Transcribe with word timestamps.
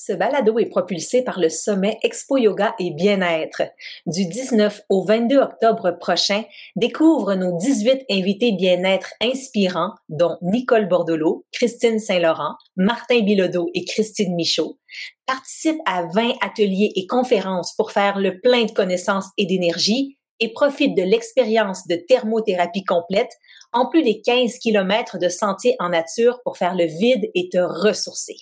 Ce 0.00 0.12
balado 0.12 0.58
est 0.58 0.66
propulsé 0.66 1.22
par 1.22 1.40
le 1.40 1.48
sommet 1.48 1.98
Expo 2.04 2.36
Yoga 2.36 2.74
et 2.78 2.92
Bien-être. 2.92 3.62
Du 4.06 4.26
19 4.26 4.82
au 4.88 5.04
22 5.04 5.38
octobre 5.38 5.90
prochain, 5.98 6.44
découvre 6.76 7.34
nos 7.34 7.58
18 7.58 8.04
invités 8.08 8.52
bien-être 8.52 9.12
inspirants, 9.20 9.94
dont 10.08 10.36
Nicole 10.40 10.86
Bordelot, 10.86 11.44
Christine 11.52 11.98
Saint-Laurent, 11.98 12.54
Martin 12.76 13.22
Bilodeau 13.22 13.70
et 13.74 13.84
Christine 13.84 14.36
Michaud. 14.36 14.78
Participe 15.26 15.80
à 15.84 16.04
20 16.14 16.34
ateliers 16.42 16.92
et 16.94 17.06
conférences 17.08 17.74
pour 17.74 17.90
faire 17.90 18.20
le 18.20 18.40
plein 18.40 18.66
de 18.66 18.72
connaissances 18.72 19.30
et 19.36 19.46
d'énergie 19.46 20.16
et 20.38 20.52
profite 20.52 20.96
de 20.96 21.02
l'expérience 21.02 21.88
de 21.88 21.96
thermothérapie 21.96 22.84
complète, 22.84 23.32
en 23.72 23.88
plus 23.88 24.04
des 24.04 24.20
15 24.20 24.58
km 24.58 25.18
de 25.18 25.28
sentiers 25.28 25.74
en 25.80 25.88
nature 25.88 26.40
pour 26.44 26.56
faire 26.56 26.76
le 26.76 26.84
vide 26.84 27.28
et 27.34 27.48
te 27.48 27.58
ressourcer 27.58 28.36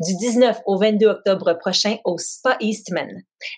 du 0.00 0.16
19 0.16 0.60
au 0.66 0.78
22 0.78 1.06
octobre 1.06 1.54
prochain 1.54 1.96
au 2.04 2.18
Spa 2.18 2.56
Eastman. 2.60 3.08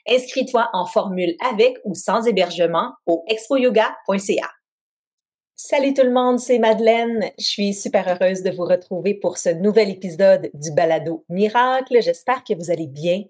Inscris-toi 0.08 0.68
en 0.72 0.86
formule 0.86 1.34
avec 1.50 1.76
ou 1.84 1.94
sans 1.94 2.26
hébergement 2.26 2.92
au 3.06 3.24
expoyoga.ca. 3.28 4.50
Salut 5.64 5.94
tout 5.94 6.02
le 6.02 6.12
monde, 6.12 6.40
c'est 6.40 6.58
Madeleine. 6.58 7.30
Je 7.38 7.44
suis 7.44 7.72
super 7.72 8.08
heureuse 8.08 8.42
de 8.42 8.50
vous 8.50 8.64
retrouver 8.64 9.14
pour 9.14 9.38
ce 9.38 9.50
nouvel 9.50 9.90
épisode 9.90 10.50
du 10.54 10.72
Balado 10.72 11.24
Miracle. 11.28 12.02
J'espère 12.02 12.42
que 12.42 12.54
vous 12.54 12.72
allez 12.72 12.88
bien, 12.88 13.22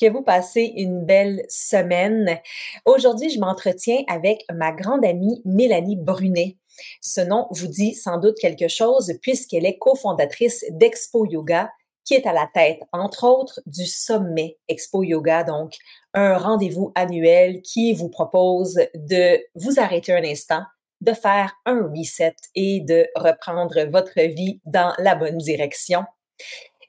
que 0.00 0.08
vous 0.08 0.22
passez 0.22 0.72
une 0.76 1.04
belle 1.04 1.42
semaine. 1.48 2.38
Aujourd'hui, 2.84 3.30
je 3.30 3.40
m'entretiens 3.40 4.02
avec 4.06 4.44
ma 4.54 4.70
grande 4.70 5.04
amie 5.04 5.42
Mélanie 5.44 5.96
Brunet. 5.96 6.56
Ce 7.00 7.20
nom 7.20 7.48
vous 7.50 7.66
dit 7.66 7.94
sans 7.94 8.18
doute 8.18 8.36
quelque 8.40 8.68
chose 8.68 9.12
puisqu'elle 9.20 9.66
est 9.66 9.78
cofondatrice 9.78 10.64
d'Expo 10.70 11.26
Yoga, 11.26 11.70
qui 12.06 12.14
est 12.14 12.26
à 12.26 12.32
la 12.32 12.48
tête, 12.54 12.80
entre 12.92 13.24
autres, 13.24 13.60
du 13.66 13.84
sommet 13.84 14.56
Expo 14.68 15.02
Yoga, 15.02 15.44
donc 15.44 15.74
un 16.14 16.38
rendez-vous 16.38 16.92
annuel 16.94 17.60
qui 17.62 17.92
vous 17.92 18.08
propose 18.08 18.80
de 18.94 19.38
vous 19.56 19.78
arrêter 19.78 20.12
un 20.12 20.24
instant, 20.24 20.62
de 21.00 21.12
faire 21.12 21.52
un 21.66 21.90
reset 21.94 22.36
et 22.54 22.80
de 22.80 23.06
reprendre 23.16 23.84
votre 23.90 24.20
vie 24.20 24.60
dans 24.64 24.94
la 24.98 25.16
bonne 25.16 25.38
direction. 25.38 26.04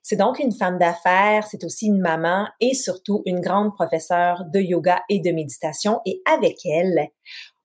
C'est 0.04 0.16
donc 0.16 0.40
une 0.40 0.54
femme 0.54 0.78
d'affaires, 0.78 1.46
c'est 1.48 1.66
aussi 1.66 1.88
une 1.88 2.00
maman 2.00 2.48
et 2.62 2.74
surtout 2.74 3.24
une 3.26 3.42
grande 3.42 3.74
professeure 3.74 4.46
de 4.54 4.60
yoga 4.60 5.02
et 5.10 5.20
de 5.20 5.32
méditation. 5.32 6.00
Et 6.06 6.22
avec 6.26 6.66
elle, 6.66 7.10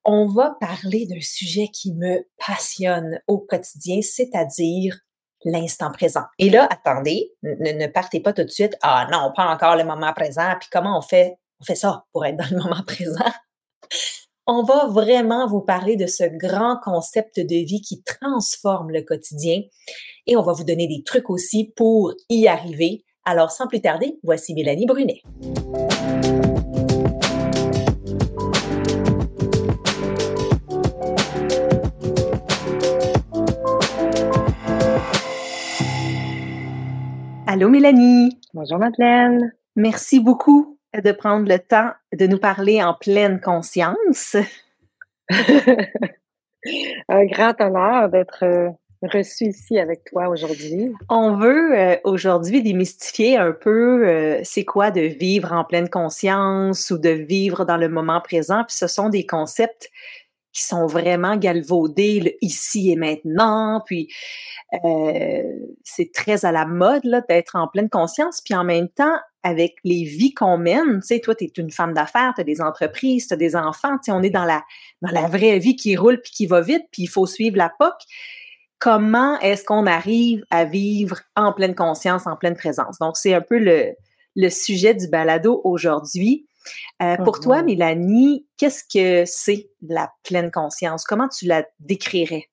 on 0.05 0.27
va 0.27 0.56
parler 0.58 1.06
d'un 1.06 1.20
sujet 1.20 1.69
qui 1.69 1.92
me 1.92 2.27
passionne 2.45 3.20
au 3.28 3.39
quotidien, 3.39 4.00
c'est-à-dire 4.03 4.98
l'instant 5.45 5.91
présent. 5.91 6.23
Et 6.39 6.51
là, 6.51 6.69
attendez, 6.71 7.33
ne, 7.43 7.87
partez 7.87 8.21
pas 8.21 8.33
tout 8.33 8.45
de 8.45 8.51
suite. 8.51 8.77
Ah 8.83 9.09
non, 9.11 9.33
pas 9.35 9.47
encore 9.47 9.77
le 9.77 9.85
moment 9.85 10.12
présent. 10.12 10.55
Puis 10.61 10.69
comment 10.71 10.98
on 10.98 11.03
fait, 11.03 11.39
on 11.61 11.65
fait 11.65 11.75
ça 11.75 12.05
pour 12.12 12.25
être 12.25 12.37
dans 12.37 12.48
le 12.51 12.57
moment 12.62 12.83
présent? 12.87 13.25
On 14.47 14.65
va 14.65 14.87
vraiment 14.87 15.47
vous 15.47 15.61
parler 15.61 15.97
de 15.97 16.07
ce 16.07 16.25
grand 16.25 16.77
concept 16.83 17.39
de 17.39 17.65
vie 17.65 17.81
qui 17.81 18.03
transforme 18.03 18.91
le 18.91 19.03
quotidien 19.03 19.63
et 20.27 20.37
on 20.37 20.43
va 20.43 20.53
vous 20.53 20.65
donner 20.65 20.89
des 20.89 21.05
trucs 21.05 21.31
aussi 21.31 21.73
pour 21.77 22.13
y 22.29 22.48
arriver. 22.48 23.05
Alors, 23.25 23.53
sans 23.53 23.69
plus 23.69 23.81
tarder, 23.81 24.19
voici 24.25 24.53
Mélanie 24.55 24.87
Brunet. 24.87 25.23
Allô 37.53 37.69
Mélanie. 37.69 38.41
Bonjour 38.55 38.78
Madeleine. 38.78 39.53
Merci 39.77 40.20
beaucoup 40.20 40.78
de 40.95 41.12
prendre 41.12 41.47
le 41.47 41.58
temps 41.58 41.91
de 42.19 42.27
nous 42.27 42.39
parler 42.39 42.83
en 42.83 42.95
pleine 42.95 43.42
conscience. 43.42 44.36
Un 47.11 47.27
grand 47.27 47.61
honneur 47.61 48.08
d'être 48.08 48.42
euh, 48.42 48.70
reçu 49.02 49.48
ici 49.48 49.79
avec 49.79 50.05
toi 50.05 50.30
aujourd'hui. 50.30 50.95
On 51.11 51.36
veut 51.36 51.79
euh, 51.79 51.96
aujourd'hui 52.05 52.63
démystifier 52.63 53.36
un 53.36 53.52
peu 53.52 54.08
euh, 54.08 54.40
c'est 54.45 54.64
quoi 54.64 54.90
de 54.90 55.02
vivre 55.02 55.52
en 55.52 55.64
pleine 55.64 55.90
conscience 55.90 56.90
ou 56.90 56.96
de 56.96 57.11
vivre 57.11 57.67
dans 57.67 57.77
le 57.77 57.90
moment 57.90 58.23
présent. 58.23 58.64
Puis 58.67 58.77
ce 58.79 58.86
sont 58.86 59.11
des 59.11 59.27
concepts 59.27 59.90
qui 60.52 60.63
sont 60.63 60.86
vraiment 60.86 61.36
galvaudés 61.36 62.36
ici 62.40 62.90
et 62.90 62.96
maintenant. 62.96 63.83
Puis 63.86 64.08
euh, 64.85 65.42
c'est 65.83 66.13
très 66.13 66.45
à 66.45 66.52
la 66.52 66.67
mode 66.67 67.05
là, 67.05 67.23
d'être 67.29 67.57
en 67.57 67.68
pleine 67.68 67.89
conscience. 67.89 68.40
Puis 68.40 68.55
en 68.55 68.64
même 68.64 68.89
temps, 68.89 69.17
avec 69.42 69.74
les 69.85 70.05
vies 70.05 70.35
qu'on 70.35 70.57
mène, 70.57 71.01
tu 71.01 71.07
sais, 71.07 71.20
toi, 71.20 71.35
tu 71.35 71.45
es 71.45 71.52
une 71.57 71.70
femme 71.70 71.95
d'affaires, 71.95 72.33
tu 72.35 72.40
as 72.42 72.45
des 72.45 72.61
entreprises, 72.61 73.27
tu 73.27 73.35
as 73.35 73.36
des 73.36 73.57
enfants, 73.57 73.96
tu 73.98 74.05
sais, 74.05 74.13
on 74.13 74.23
est 74.23 74.30
dans 74.30 74.45
la, 74.45 74.63
dans 75.01 75.11
la 75.11 75.27
vraie 75.27 75.58
vie 75.58 75.74
qui 75.74 75.96
roule 75.96 76.20
puis 76.20 76.33
qui 76.33 76.46
va 76.46 76.61
vite, 76.61 76.84
puis 76.92 77.02
il 77.02 77.08
faut 77.08 77.27
suivre 77.27 77.57
la 77.57 77.73
POC. 77.79 77.95
Comment 78.79 79.39
est-ce 79.40 79.64
qu'on 79.64 79.86
arrive 79.86 80.45
à 80.51 80.64
vivre 80.64 81.20
en 81.36 81.52
pleine 81.52 81.74
conscience, 81.74 82.27
en 82.27 82.36
pleine 82.36 82.57
présence? 82.57 82.98
Donc, 82.98 83.17
c'est 83.17 83.34
un 83.34 83.40
peu 83.40 83.58
le, 83.58 83.95
le 84.36 84.48
sujet 84.48 84.95
du 84.95 85.08
balado 85.08 85.61
aujourd'hui. 85.64 86.46
Euh, 87.02 87.17
pour 87.24 87.40
toi. 87.40 87.62
Mélanie, 87.62 88.46
qu'est-ce 88.56 88.84
que 88.84 89.24
c'est 89.27 89.70
la 89.80 90.11
pleine 90.24 90.50
conscience? 90.50 91.05
Comment 91.05 91.28
tu 91.28 91.46
la 91.46 91.64
décrirais? 91.80 92.46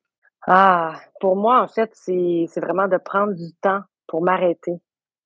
Ah, 0.47 1.00
pour 1.20 1.36
moi, 1.36 1.62
en 1.62 1.68
fait, 1.68 1.92
c'est 1.94 2.48
vraiment 2.58 2.88
de 2.88 2.98
prendre 2.98 3.34
du 3.34 3.53
temps 3.62 3.81
pour 4.08 4.22
m'arrêter. 4.22 4.80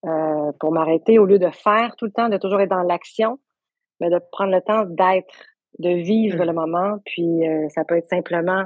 Euh, 0.05 0.51
pour 0.59 0.73
m'arrêter 0.73 1.17
au 1.17 1.25
lieu 1.25 1.39
de 1.39 1.49
faire 1.49 1.95
tout 1.95 2.05
le 2.05 2.11
temps, 2.11 2.27
de 2.27 2.37
toujours 2.37 2.59
être 2.59 2.71
dans 2.71 2.83
l'action, 2.83 3.39
mais 4.01 4.09
de 4.09 4.19
prendre 4.33 4.51
le 4.51 4.59
temps 4.59 4.83
d'être, 4.83 5.33
de 5.79 5.91
vivre 5.91 6.43
mmh. 6.43 6.47
le 6.47 6.53
moment. 6.53 6.97
Puis 7.05 7.47
euh, 7.47 7.69
ça 7.69 7.85
peut 7.85 7.95
être 7.95 8.09
simplement, 8.09 8.65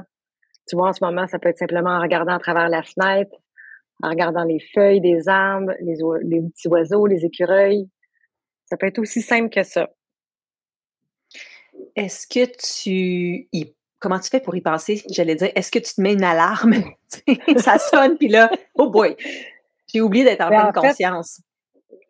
tu 0.68 0.74
vois, 0.74 0.88
en 0.88 0.92
ce 0.92 1.04
moment, 1.04 1.28
ça 1.28 1.38
peut 1.38 1.48
être 1.48 1.58
simplement 1.58 1.90
en 1.90 2.00
regardant 2.00 2.34
à 2.34 2.40
travers 2.40 2.68
la 2.68 2.82
fenêtre, 2.82 3.30
en 4.02 4.08
regardant 4.10 4.42
les 4.42 4.58
feuilles 4.74 5.00
des 5.00 5.28
arbres, 5.28 5.72
les, 5.80 5.98
les 6.22 6.40
petits 6.40 6.66
oiseaux, 6.66 7.06
les 7.06 7.24
écureuils. 7.24 7.88
Ça 8.64 8.76
peut 8.76 8.86
être 8.86 8.98
aussi 8.98 9.22
simple 9.22 9.48
que 9.48 9.62
ça. 9.62 9.88
Est-ce 11.96 12.26
que 12.26 12.46
tu 12.46 13.48
y 13.52 13.74
comment 13.98 14.18
tu 14.18 14.30
fais 14.30 14.40
pour 14.40 14.56
y 14.56 14.60
penser? 14.60 15.02
J'allais 15.10 15.34
dire, 15.34 15.50
est-ce 15.54 15.70
que 15.70 15.78
tu 15.78 15.94
te 15.94 16.00
mets 16.00 16.12
une 16.12 16.24
alarme? 16.24 16.74
ça 17.56 17.78
sonne, 17.78 18.16
puis 18.16 18.28
là, 18.28 18.50
oh 18.74 18.90
boy, 18.90 19.16
j'ai 19.92 20.00
oublié 20.00 20.24
d'être 20.24 20.42
en 20.42 20.50
ben, 20.50 20.70
pleine 20.70 20.84
conscience. 20.84 21.42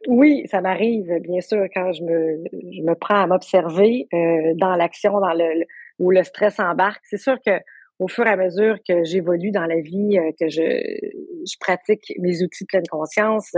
Oui, 0.06 0.46
ça 0.50 0.60
m'arrive, 0.60 1.12
bien 1.20 1.40
sûr, 1.40 1.66
quand 1.74 1.92
je 1.92 2.02
me, 2.02 2.44
je 2.52 2.82
me 2.82 2.94
prends 2.94 3.20
à 3.20 3.26
m'observer 3.26 4.08
euh, 4.14 4.54
dans 4.56 4.76
l'action, 4.76 5.18
dans 5.20 5.32
le, 5.32 5.64
où 5.98 6.10
le 6.10 6.22
stress 6.22 6.60
embarque. 6.60 7.02
C'est 7.04 7.18
sûr 7.18 7.36
que 7.44 7.58
au 7.98 8.06
fur 8.06 8.24
et 8.26 8.30
à 8.30 8.36
mesure 8.36 8.78
que 8.88 9.02
j'évolue 9.02 9.50
dans 9.50 9.66
la 9.66 9.80
vie, 9.80 10.18
euh, 10.18 10.30
que 10.38 10.48
je, 10.48 10.62
je 10.62 11.56
pratique 11.58 12.12
mes 12.20 12.42
outils 12.42 12.64
de 12.64 12.68
pleine 12.68 12.86
conscience, 12.88 13.52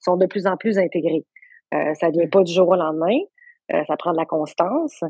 sont 0.00 0.16
de 0.16 0.26
plus 0.26 0.46
en 0.46 0.56
plus 0.56 0.78
intégrés. 0.78 1.24
Euh, 1.72 1.94
ça 1.94 2.08
ne 2.08 2.12
vient 2.12 2.26
mmh. 2.26 2.30
pas 2.30 2.42
du 2.42 2.52
jour 2.52 2.68
au 2.68 2.76
lendemain, 2.76 3.18
ça 3.70 3.96
prend 3.98 4.12
de 4.12 4.18
la 4.18 4.24
constance. 4.24 5.02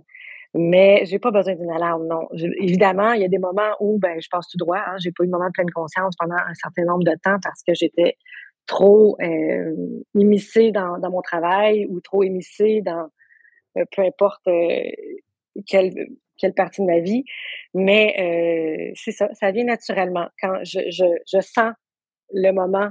Mais 0.55 1.05
j'ai 1.05 1.19
pas 1.19 1.31
besoin 1.31 1.55
d'une 1.55 1.71
alarme, 1.71 2.07
non. 2.07 2.27
évidemment, 2.59 3.13
il 3.13 3.21
y 3.21 3.25
a 3.25 3.29
des 3.29 3.39
moments 3.39 3.77
où 3.81 3.99
ben, 3.99 4.19
je 4.21 4.29
passe 4.31 4.49
tout 4.49 4.57
droit. 4.57 4.79
Hein, 4.87 4.97
j'ai 4.99 5.13
pas 5.13 5.25
eu 5.25 5.27
de 5.27 5.33
moment 5.33 5.47
de 5.47 5.53
pleine 5.53 5.71
conscience 5.71 6.15
pendant 6.19 6.37
un 6.37 6.55
certain 6.55 6.85
nombre 6.85 7.05
de 7.05 7.15
temps 7.23 7.37
parce 7.43 7.63
que 7.63 7.75
j'étais 7.75 8.17
trop 8.67 9.17
euh, 9.21 9.75
immiscée 10.15 10.73
dans, 10.73 10.99
dans, 10.99 11.11
mon 11.11 11.23
travail 11.23 11.87
ou 11.87 12.01
trop 12.01 12.23
émissée 12.23 12.83
dans 12.83 13.09
euh, 13.77 13.85
peu 13.95 14.03
importe 14.03 14.47
euh, 14.49 14.91
quelle, 15.67 15.93
quelle 16.39 16.55
partie 16.55 16.81
de 16.81 16.87
ma 16.87 17.01
vie. 17.01 17.25
Mais 17.75 18.15
euh, 18.19 18.93
c'est 18.95 19.13
ça, 19.13 19.29
ça 19.35 19.51
vient 19.51 19.65
naturellement. 19.65 20.29
Quand 20.41 20.59
je, 20.63 20.81
je, 20.91 21.05
je 21.31 21.41
sens 21.41 21.73
le 22.33 22.53
moment, 22.53 22.91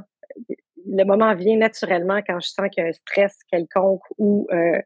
le 0.86 1.04
moment 1.04 1.34
vient 1.36 1.58
naturellement 1.58 2.22
quand 2.26 2.40
je 2.40 2.50
sens 2.50 2.68
qu'il 2.72 2.84
y 2.84 2.86
a 2.86 2.90
un 2.90 2.94
stress 2.94 3.38
quelconque 3.52 4.04
ou 4.18 4.48
euh, 4.52 4.82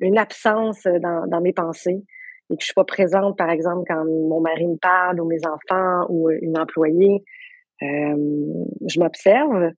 une 0.00 0.18
absence 0.18 0.84
euh, 0.86 0.98
dans, 0.98 1.26
dans, 1.26 1.40
mes 1.40 1.52
pensées 1.52 2.04
et 2.50 2.56
que 2.56 2.60
je 2.60 2.66
suis 2.66 2.74
pas 2.74 2.84
présente, 2.84 3.36
par 3.36 3.50
exemple, 3.50 3.84
quand 3.88 4.04
mon 4.04 4.40
mari 4.40 4.66
me 4.66 4.76
parle 4.76 5.20
ou 5.20 5.26
mes 5.26 5.40
enfants 5.46 6.06
ou 6.08 6.28
euh, 6.28 6.38
une 6.42 6.58
employée, 6.58 7.24
euh, 7.82 8.64
je 8.86 9.00
m'observe 9.00 9.72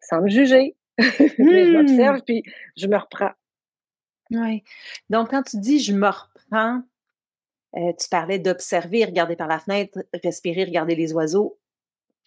sans 0.00 0.22
me 0.22 0.28
juger. 0.28 0.76
je 0.98 1.42
mmh. 1.42 1.72
m'observe 1.72 2.20
puis 2.26 2.42
je 2.76 2.86
me 2.86 2.96
reprends. 2.96 3.32
Oui. 4.30 4.62
Donc, 5.08 5.30
quand 5.30 5.42
tu 5.42 5.58
dis 5.58 5.80
je 5.80 5.94
me 5.94 6.08
reprends, 6.08 6.82
euh, 7.76 7.92
tu 7.98 8.08
parlais 8.08 8.38
d'observer, 8.38 9.04
regarder 9.04 9.36
par 9.36 9.48
la 9.48 9.58
fenêtre, 9.58 9.98
respirer, 10.24 10.64
regarder 10.64 10.94
les 10.94 11.12
oiseaux. 11.12 11.58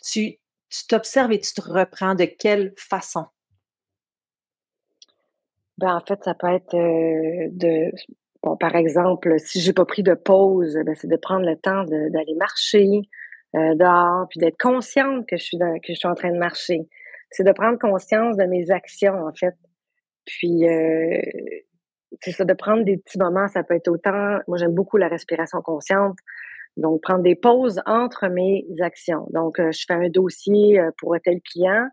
Tu 0.04 0.40
t'observes 0.88 1.32
et 1.32 1.40
tu 1.40 1.54
te 1.54 1.62
reprends 1.62 2.16
de 2.16 2.26
quelle 2.26 2.74
façon? 2.78 3.26
Ben, 5.78 5.96
en 5.96 6.00
fait, 6.02 6.24
ça 6.24 6.34
peut 6.34 6.48
être 6.48 6.76
euh, 6.76 7.48
de 7.52 7.92
bon, 8.44 8.56
par 8.58 8.76
exemple, 8.76 9.40
si 9.40 9.62
j'ai 9.62 9.74
pas 9.74 9.86
pris 9.86 10.04
de 10.04 10.14
pause, 10.14 10.78
ben, 10.86 10.96
c'est 10.96 11.10
de 11.10 11.18
prendre 11.18 11.46
le 11.46 11.56
temps 11.56 11.84
d'aller 11.84 12.36
marcher 12.38 13.02
euh, 13.56 13.76
dehors, 13.76 14.28
puis 14.30 14.40
d'être 14.40 14.58
consciente 14.60 15.28
que 15.28 15.38
je 15.38 15.44
suis 15.44 15.58
que 15.58 15.94
je 15.94 15.96
suis 15.96 16.08
en 16.08 16.16
train 16.16 16.32
de 16.32 16.38
marcher. 16.38 16.82
C'est 17.32 17.44
de 17.44 17.52
prendre 17.52 17.80
conscience 17.80 18.38
de 18.38 18.46
mes 18.46 18.72
actions, 18.72 19.26
en 19.26 19.34
fait. 19.34 19.56
Puis, 20.26 20.68
euh, 20.68 21.22
c'est 22.22 22.32
ça, 22.32 22.46
de 22.46 22.54
prendre 22.54 22.84
des 22.84 22.98
petits 22.98 23.18
moments, 23.18 23.48
ça 23.48 23.64
peut 23.64 23.76
être 23.76 23.88
autant, 23.88 24.40
moi 24.48 24.58
j'aime 24.58 24.74
beaucoup 24.74 24.98
la 24.98 25.08
respiration 25.08 25.62
consciente, 25.62 26.18
donc 26.78 27.02
prendre 27.02 27.24
des 27.24 27.36
pauses 27.36 27.82
entre 27.86 28.28
mes 28.28 28.66
actions. 28.82 29.28
Donc, 29.32 29.60
euh, 29.60 29.72
je 29.72 29.86
fais 29.88 29.94
un 29.94 30.10
dossier 30.10 30.80
euh, 30.80 30.92
pour 30.98 31.16
tel 31.24 31.40
client, 31.42 31.88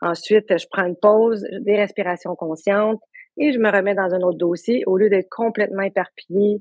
ensuite 0.00 0.58
je 0.58 0.66
prends 0.70 0.84
une 0.84 0.96
pause, 0.96 1.46
des 1.60 1.76
respirations 1.76 2.34
conscientes, 2.34 3.00
et 3.36 3.52
je 3.52 3.58
me 3.58 3.70
remets 3.70 3.94
dans 3.94 4.14
un 4.14 4.20
autre 4.20 4.38
dossier 4.38 4.84
au 4.86 4.96
lieu 4.96 5.08
d'être 5.08 5.28
complètement 5.30 5.82
éparpillé. 5.82 6.60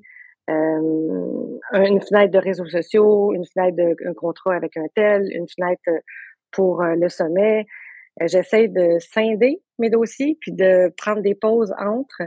Euh, 0.49 1.59
une 1.73 2.01
fenêtre 2.01 2.31
de 2.31 2.39
réseaux 2.39 2.67
sociaux, 2.67 3.33
une 3.33 3.45
fenêtre 3.45 3.75
d'un 3.75 4.13
contrat 4.13 4.55
avec 4.55 4.75
un 4.75 4.87
tel, 4.95 5.27
une 5.31 5.47
fenêtre 5.47 6.03
pour 6.51 6.83
le 6.83 7.07
sommet. 7.09 7.65
J'essaie 8.19 8.67
de 8.67 8.99
scinder 8.99 9.61
mes 9.79 9.89
dossiers 9.89 10.37
puis 10.39 10.51
de 10.51 10.93
prendre 10.97 11.21
des 11.21 11.35
pauses 11.35 11.73
entre. 11.79 12.23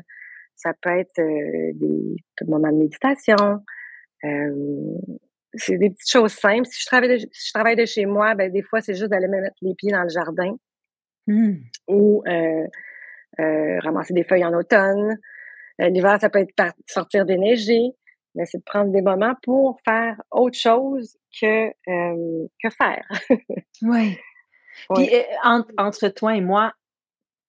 Ça 0.57 0.73
peut 0.81 0.99
être 0.99 1.19
euh, 1.19 1.73
des, 1.75 2.17
moments 2.47 2.73
de 2.73 2.79
méditation. 2.79 3.61
Euh, 4.25 4.99
c'est 5.55 5.77
des 5.77 5.91
petites 5.91 6.11
choses 6.11 6.33
simples. 6.33 6.67
Si 6.67 6.81
je 6.81 6.87
travaille 6.87 7.09
de, 7.11 7.19
si 7.19 7.49
je 7.49 7.53
travaille 7.53 7.77
de 7.77 7.85
chez 7.85 8.07
moi, 8.07 8.35
ben 8.35 8.51
des 8.51 8.63
fois, 8.63 8.81
c'est 8.81 8.95
juste 8.95 9.11
d'aller 9.11 9.29
me 9.29 9.41
mettre 9.41 9.57
les 9.63 9.75
pieds 9.75 9.93
dans 9.93 10.03
le 10.03 10.09
jardin 10.09 10.57
mmh. 11.27 11.53
ou 11.89 12.23
euh, 12.27 12.67
ramasser 13.39 14.15
des 14.15 14.25
feuilles 14.25 14.45
en 14.45 14.55
automne. 14.55 15.19
L'hiver, 15.79 16.19
ça 16.21 16.31
peut 16.31 16.41
être 16.41 16.55
sortir 16.87 17.25
déneiger, 17.25 17.93
mais 18.35 18.47
c'est 18.47 18.59
de 18.59 18.65
prendre 18.65 18.93
des 18.93 19.03
moments 19.03 19.35
pour 19.43 19.81
faire 19.85 20.21
autre 20.31 20.59
chose 20.59 21.17
que, 21.41 21.71
que 21.87 22.71
faire. 22.71 23.07
oui. 23.83 24.17
Puis 24.95 25.11
entre 25.77 26.09
toi 26.09 26.37
et 26.37 26.41
moi, 26.41 26.73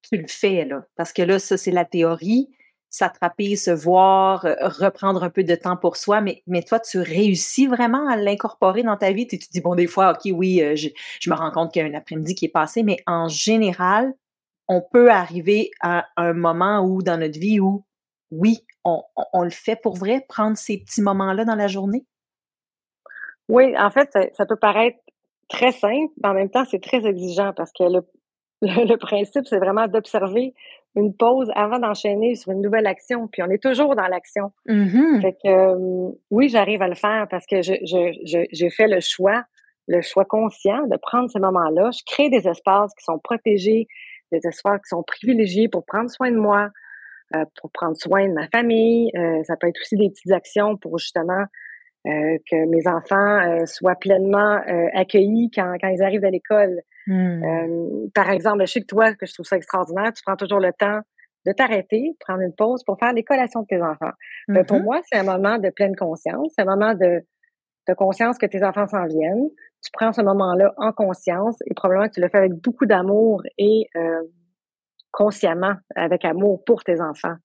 tu 0.09 0.17
le 0.17 0.27
fais, 0.27 0.65
là. 0.65 0.85
Parce 0.95 1.13
que 1.13 1.21
là, 1.21 1.39
ça, 1.39 1.57
c'est 1.57 1.71
la 1.71 1.85
théorie 1.85 2.49
s'attraper, 2.95 3.55
se 3.57 3.71
voir, 3.71 4.45
euh, 4.45 4.55
reprendre 4.61 5.23
un 5.23 5.29
peu 5.29 5.43
de 5.43 5.55
temps 5.55 5.75
pour 5.75 5.97
soi, 5.97 6.21
mais, 6.21 6.43
mais 6.47 6.63
toi, 6.63 6.79
tu 6.79 6.99
réussis 6.99 7.67
vraiment 7.67 8.07
à 8.07 8.15
l'incorporer 8.15 8.83
dans 8.83 8.95
ta 8.95 9.11
vie? 9.11 9.27
Tu 9.27 9.37
te 9.37 9.49
dis, 9.51 9.59
bon, 9.59 9.75
des 9.75 9.87
fois, 9.87 10.11
OK, 10.11 10.31
oui, 10.33 10.61
euh, 10.61 10.75
je, 10.75 10.89
me 11.29 11.35
rends 11.35 11.51
compte 11.51 11.73
qu'il 11.73 11.81
y 11.81 11.85
a 11.85 11.89
un 11.89 11.93
après-midi 11.93 12.35
qui 12.35 12.45
est 12.45 12.49
passé, 12.49 12.83
mais 12.83 12.97
en 13.05 13.27
général, 13.27 14.13
on 14.67 14.81
peut 14.81 15.11
arriver 15.11 15.71
à 15.81 16.05
un 16.17 16.33
moment 16.33 16.81
où, 16.81 17.01
dans 17.01 17.17
notre 17.17 17.39
vie, 17.39 17.59
où, 17.59 17.85
oui, 18.31 18.65
on, 18.83 19.03
le 19.41 19.49
fait 19.49 19.75
pour 19.75 19.95
vrai, 19.95 20.25
prendre 20.27 20.57
ces 20.57 20.79
petits 20.79 21.01
moments-là 21.01 21.45
dans 21.45 21.55
la 21.55 21.67
journée? 21.67 22.05
Oui, 23.47 23.77
en 23.77 23.89
fait, 23.89 24.09
ça, 24.33 24.45
peut 24.45 24.55
paraître 24.55 24.97
très 25.49 25.71
simple, 25.71 26.11
mais 26.21 26.29
en 26.29 26.33
même 26.33 26.49
temps, 26.49 26.65
c'est 26.65 26.81
très 26.81 27.05
exigeant 27.05 27.53
parce 27.55 27.71
que 27.71 27.83
le, 27.83 28.01
le 28.61 28.95
principe, 28.97 29.45
c'est 29.47 29.59
vraiment 29.59 29.87
d'observer 29.87 30.53
une 30.95 31.13
pause 31.13 31.51
avant 31.55 31.79
d'enchaîner 31.79 32.35
sur 32.35 32.51
une 32.51 32.61
nouvelle 32.61 32.87
action. 32.87 33.27
Puis 33.27 33.43
on 33.43 33.49
est 33.49 33.61
toujours 33.61 33.95
dans 33.95 34.07
l'action. 34.07 34.51
Mm-hmm. 34.67 35.21
Fait 35.21 35.33
que 35.33 35.47
euh, 35.47 36.11
oui, 36.31 36.49
j'arrive 36.49 36.81
à 36.81 36.87
le 36.87 36.95
faire 36.95 37.27
parce 37.29 37.45
que 37.45 37.61
j'ai 37.61 37.81
je, 37.85 38.45
je, 38.51 38.69
fait 38.69 38.87
le 38.87 38.99
choix, 39.01 39.43
le 39.87 40.01
choix 40.01 40.25
conscient 40.25 40.87
de 40.87 40.97
prendre 40.97 41.29
ces 41.29 41.39
moments-là. 41.39 41.91
Je 41.91 42.01
crée 42.05 42.29
des 42.29 42.47
espaces 42.47 42.93
qui 42.97 43.03
sont 43.03 43.19
protégés, 43.19 43.87
des 44.39 44.47
espaces 44.47 44.81
qui 44.81 44.89
sont 44.89 45.03
privilégiés 45.03 45.67
pour 45.67 45.85
prendre 45.85 46.09
soin 46.09 46.31
de 46.31 46.37
moi, 46.37 46.69
euh, 47.35 47.45
pour 47.59 47.71
prendre 47.71 47.95
soin 47.95 48.27
de 48.27 48.33
ma 48.33 48.47
famille. 48.47 49.11
Euh, 49.17 49.43
ça 49.43 49.55
peut 49.57 49.67
être 49.67 49.79
aussi 49.81 49.97
des 49.97 50.09
petites 50.09 50.31
actions 50.31 50.77
pour 50.77 50.97
justement 50.97 51.45
que 52.07 52.65
mes 52.67 52.87
enfants 52.87 53.65
soient 53.65 53.95
pleinement 53.95 54.61
accueillis 54.93 55.49
quand, 55.49 55.75
quand 55.81 55.87
ils 55.87 56.03
arrivent 56.03 56.23
à 56.23 56.29
l'école. 56.29 56.83
Mmh. 57.07 57.43
Euh, 57.43 58.07
par 58.13 58.29
exemple, 58.29 58.61
je 58.61 58.71
sais 58.71 58.81
que 58.81 58.85
toi, 58.85 59.13
que 59.13 59.25
je 59.25 59.33
trouve 59.33 59.45
ça 59.45 59.57
extraordinaire, 59.57 60.11
tu 60.13 60.23
prends 60.23 60.35
toujours 60.35 60.59
le 60.59 60.71
temps 60.73 60.99
de 61.45 61.51
t'arrêter, 61.51 62.15
prendre 62.19 62.41
une 62.41 62.53
pause 62.53 62.83
pour 62.83 62.97
faire 62.97 63.13
les 63.13 63.23
collations 63.23 63.61
de 63.61 63.67
tes 63.67 63.81
enfants. 63.81 64.11
Pour 64.67 64.79
mmh 64.79 64.83
moi, 64.83 65.01
c'est 65.11 65.19
un 65.19 65.23
moment 65.23 65.59
de 65.59 65.69
pleine 65.69 65.95
conscience, 65.95 66.53
c'est 66.55 66.63
un 66.63 66.65
moment 66.65 66.95
de, 66.95 67.23
de 67.87 67.93
conscience 67.93 68.37
que 68.37 68.45
tes 68.45 68.63
enfants 68.63 68.87
s'en 68.87 69.05
viennent. 69.05 69.49
Tu 69.83 69.91
prends 69.93 70.11
ce 70.11 70.21
moment-là 70.21 70.73
en 70.77 70.91
conscience 70.91 71.57
et 71.65 71.73
probablement 71.73 72.07
que 72.07 72.13
tu 72.13 72.21
le 72.21 72.29
fais 72.29 72.39
avec 72.39 72.53
beaucoup 72.53 72.85
d'amour 72.85 73.43
et 73.57 73.87
euh, 73.95 74.23
consciemment, 75.11 75.75
avec 75.95 76.25
amour 76.25 76.63
pour 76.65 76.83
tes 76.83 77.01
enfants. 77.01 77.35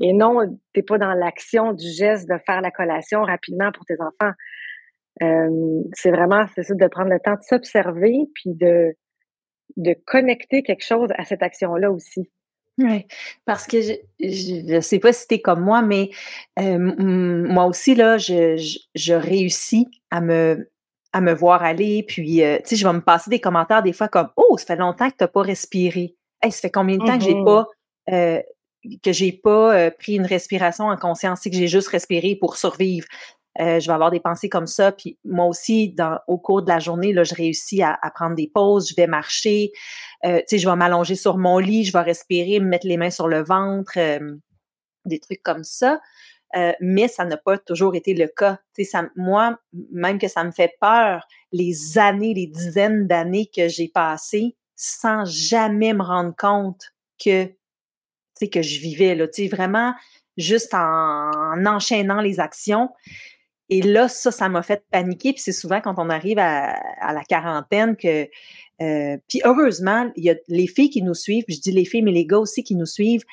Et 0.00 0.12
non, 0.12 0.46
tu 0.46 0.56
n'es 0.76 0.82
pas 0.82 0.98
dans 0.98 1.12
l'action 1.12 1.72
du 1.72 1.88
geste 1.88 2.28
de 2.28 2.38
faire 2.46 2.60
la 2.60 2.70
collation 2.70 3.22
rapidement 3.22 3.72
pour 3.72 3.84
tes 3.84 3.96
enfants. 4.00 4.32
Euh, 5.22 5.82
c'est 5.94 6.10
vraiment, 6.10 6.46
c'est 6.54 6.62
ça, 6.62 6.74
de 6.74 6.86
prendre 6.86 7.10
le 7.10 7.18
temps 7.18 7.34
de 7.34 7.42
s'observer 7.42 8.14
puis 8.34 8.54
de, 8.54 8.94
de 9.76 9.94
connecter 10.06 10.62
quelque 10.62 10.84
chose 10.84 11.08
à 11.16 11.24
cette 11.24 11.42
action-là 11.42 11.90
aussi. 11.90 12.30
Oui, 12.78 13.06
parce 13.44 13.66
que 13.66 13.80
je 13.82 14.74
ne 14.74 14.80
sais 14.80 15.00
pas 15.00 15.12
si 15.12 15.26
tu 15.26 15.34
es 15.34 15.40
comme 15.40 15.60
moi, 15.60 15.82
mais 15.82 16.10
euh, 16.60 16.78
moi 16.78 17.66
aussi, 17.66 17.96
là, 17.96 18.18
je, 18.18 18.56
je, 18.94 19.14
réussis 19.14 19.88
à 20.12 20.20
me, 20.20 20.70
à 21.12 21.20
me 21.20 21.32
voir 21.32 21.64
aller. 21.64 22.04
Puis, 22.06 22.44
euh, 22.44 22.58
tu 22.58 22.70
sais, 22.70 22.76
je 22.76 22.86
vais 22.86 22.92
me 22.92 23.00
passer 23.00 23.30
des 23.30 23.40
commentaires 23.40 23.82
des 23.82 23.92
fois 23.92 24.06
comme 24.06 24.28
Oh, 24.36 24.56
ça 24.58 24.66
fait 24.66 24.76
longtemps 24.76 25.10
que 25.10 25.16
tu 25.16 25.24
n'as 25.24 25.28
pas 25.28 25.42
respiré. 25.42 26.14
Hey, 26.40 26.52
ça 26.52 26.60
fait 26.60 26.70
combien 26.70 26.96
de 26.96 27.04
temps 27.04 27.18
que 27.18 27.24
j'ai 27.24 27.34
mm-hmm. 27.34 27.44
pas 27.44 28.42
que 29.02 29.12
j'ai 29.12 29.32
pas 29.32 29.90
pris 29.90 30.14
une 30.14 30.24
respiration 30.24 30.86
en 30.86 30.96
conscience, 30.96 31.40
c'est 31.42 31.50
que 31.50 31.56
j'ai 31.56 31.66
juste 31.66 31.88
respiré 31.88 32.36
pour 32.36 32.56
survivre. 32.56 33.06
Euh, 33.60 33.80
je 33.80 33.86
vais 33.88 33.92
avoir 33.92 34.10
des 34.10 34.20
pensées 34.20 34.48
comme 34.48 34.66
ça. 34.66 34.92
Puis 34.92 35.18
moi 35.24 35.46
aussi, 35.46 35.94
au 36.26 36.38
cours 36.38 36.62
de 36.62 36.68
la 36.68 36.78
journée, 36.78 37.12
là, 37.12 37.24
je 37.24 37.34
réussis 37.34 37.82
à, 37.82 37.98
prendre 38.14 38.36
des 38.36 38.50
pauses, 38.52 38.88
je 38.90 38.94
vais 38.94 39.06
marcher, 39.06 39.72
euh, 40.24 40.38
tu 40.38 40.44
sais, 40.48 40.58
je 40.58 40.68
vais 40.68 40.76
m'allonger 40.76 41.16
sur 41.16 41.38
mon 41.38 41.58
lit, 41.58 41.84
je 41.84 41.92
vais 41.92 42.02
respirer, 42.02 42.60
me 42.60 42.66
mettre 42.66 42.86
les 42.86 42.96
mains 42.96 43.10
sur 43.10 43.28
le 43.28 43.42
ventre, 43.42 43.92
euh, 43.96 44.36
des 45.04 45.18
trucs 45.18 45.42
comme 45.42 45.64
ça. 45.64 46.00
mais 46.80 47.08
ça 47.08 47.24
n'a 47.24 47.36
pas 47.36 47.58
toujours 47.58 47.94
été 47.94 48.14
le 48.14 48.28
cas. 48.28 48.58
Ça, 48.82 49.04
moi, 49.16 49.58
même 49.92 50.18
que 50.18 50.28
ça 50.28 50.44
me 50.44 50.50
fait 50.50 50.74
peur, 50.80 51.26
les 51.52 51.98
années, 51.98 52.34
les 52.34 52.46
dizaines 52.46 53.06
d'années 53.06 53.50
que 53.54 53.68
j'ai 53.68 53.88
passées 53.88 54.56
sans 54.76 55.24
jamais 55.24 55.92
me 55.92 56.02
rendre 56.02 56.34
compte 56.36 56.92
que, 57.22 57.46
que 58.40 58.62
je 58.62 58.80
vivais, 58.80 59.14
là, 59.14 59.26
vraiment 59.50 59.92
juste 60.36 60.72
en 60.72 61.66
enchaînant 61.66 62.20
les 62.20 62.40
actions. 62.40 62.88
Et 63.70 63.82
là, 63.82 64.08
ça, 64.08 64.30
ça 64.30 64.48
m'a 64.48 64.62
fait 64.62 64.84
paniquer. 64.90 65.32
Puis 65.32 65.42
c'est 65.42 65.52
souvent 65.52 65.80
quand 65.80 65.94
on 65.98 66.08
arrive 66.10 66.38
à, 66.38 66.74
la 67.12 67.22
quarantaine 67.24 67.96
que. 67.96 68.28
Euh, 68.80 69.18
puis 69.28 69.40
heureusement, 69.44 70.10
il 70.16 70.24
y 70.24 70.30
a 70.30 70.36
les 70.46 70.66
filles 70.66 70.90
qui 70.90 71.02
nous 71.02 71.14
suivent, 71.14 71.44
je 71.48 71.58
dis 71.58 71.72
les 71.72 71.84
filles, 71.84 72.02
mais 72.02 72.12
les 72.12 72.26
gars 72.26 72.38
aussi 72.38 72.62
qui 72.62 72.76
nous 72.76 72.86
suivent, 72.86 73.24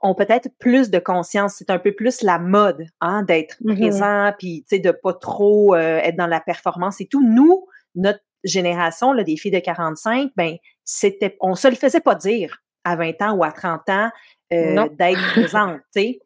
ont 0.00 0.14
peut-être 0.14 0.48
plus 0.58 0.90
de 0.90 0.98
conscience. 0.98 1.54
C'est 1.58 1.70
un 1.70 1.78
peu 1.78 1.92
plus 1.92 2.22
la 2.22 2.38
mode, 2.38 2.86
hein, 3.00 3.22
d'être 3.22 3.56
mm-hmm. 3.62 3.74
présent, 3.74 4.32
puis 4.38 4.64
de 4.70 4.90
pas 4.90 5.14
trop 5.14 5.74
euh, 5.74 5.98
être 5.98 6.16
dans 6.16 6.26
la 6.26 6.40
performance 6.40 7.00
et 7.00 7.06
tout. 7.06 7.22
Nous, 7.26 7.66
notre 7.94 8.20
génération, 8.44 9.12
là, 9.12 9.24
des 9.24 9.36
filles 9.36 9.52
de 9.52 9.58
45, 9.58 10.30
ben, 10.36 10.56
c'était, 10.84 11.36
on 11.40 11.54
se 11.54 11.68
le 11.68 11.76
faisait 11.76 12.00
pas 12.00 12.14
dire 12.14 12.62
à 12.84 12.96
20 12.96 13.22
ans 13.22 13.32
ou 13.34 13.44
à 13.44 13.52
30 13.52 13.88
ans 13.88 14.10
euh, 14.52 14.88
d'être 14.98 15.32
présente, 15.32 15.80
tu 15.94 16.00
sais. 16.00 16.18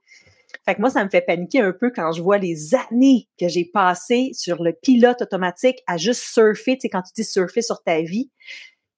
Fait 0.67 0.75
que 0.75 0.81
moi, 0.81 0.91
ça 0.91 1.05
me 1.05 1.09
fait 1.09 1.21
paniquer 1.21 1.61
un 1.61 1.73
peu 1.73 1.91
quand 1.95 2.11
je 2.11 2.21
vois 2.21 2.39
les 2.39 2.75
années 2.75 3.29
que 3.39 3.47
j'ai 3.47 3.65
passées 3.65 4.31
sur 4.35 4.63
le 4.65 4.73
pilote 4.73 5.23
automatique 5.23 5.81
à 5.87 5.97
juste 5.97 6.23
surfer, 6.23 6.75
tu 6.75 6.83
sais, 6.83 6.89
quand 6.89 7.03
tu 7.03 7.13
dis 7.15 7.25
surfer 7.25 7.63
sur 7.63 7.83
ta 7.85 8.03
vie, 8.03 8.31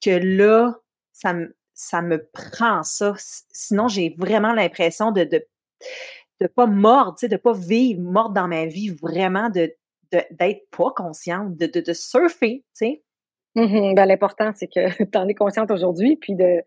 que 0.02 0.10
là, 0.10 0.74
ça 1.12 1.34
me, 1.34 1.54
ça 1.74 2.00
me 2.00 2.26
prend 2.32 2.82
ça. 2.82 3.14
Sinon, 3.52 3.86
j'ai 3.86 4.14
vraiment 4.16 4.54
l'impression 4.54 5.12
de, 5.12 5.24
de, 5.24 5.46
de 6.40 6.46
pas 6.46 6.66
mordre, 6.66 7.16
tu 7.18 7.26
sais, 7.26 7.28
de 7.28 7.36
pas 7.36 7.52
vivre, 7.52 8.00
mordre 8.00 8.34
dans 8.34 8.48
ma 8.48 8.64
vie, 8.64 8.88
vraiment 8.88 9.50
de, 9.50 9.70
d'être 10.10 10.70
pas 10.70 10.90
consciente, 10.96 11.54
de, 11.56 11.66
de, 11.66 11.92
surfer, 11.92 12.64
tu 12.78 12.86
sais. 12.86 13.02
Mm-hmm. 13.56 13.94
Ben, 13.94 14.06
l'important, 14.06 14.52
c'est 14.56 14.68
que 14.68 15.04
tu 15.04 15.18
en 15.18 15.28
es 15.28 15.34
consciente 15.34 15.70
aujourd'hui, 15.70 16.16
puis 16.16 16.34
de, 16.34 16.62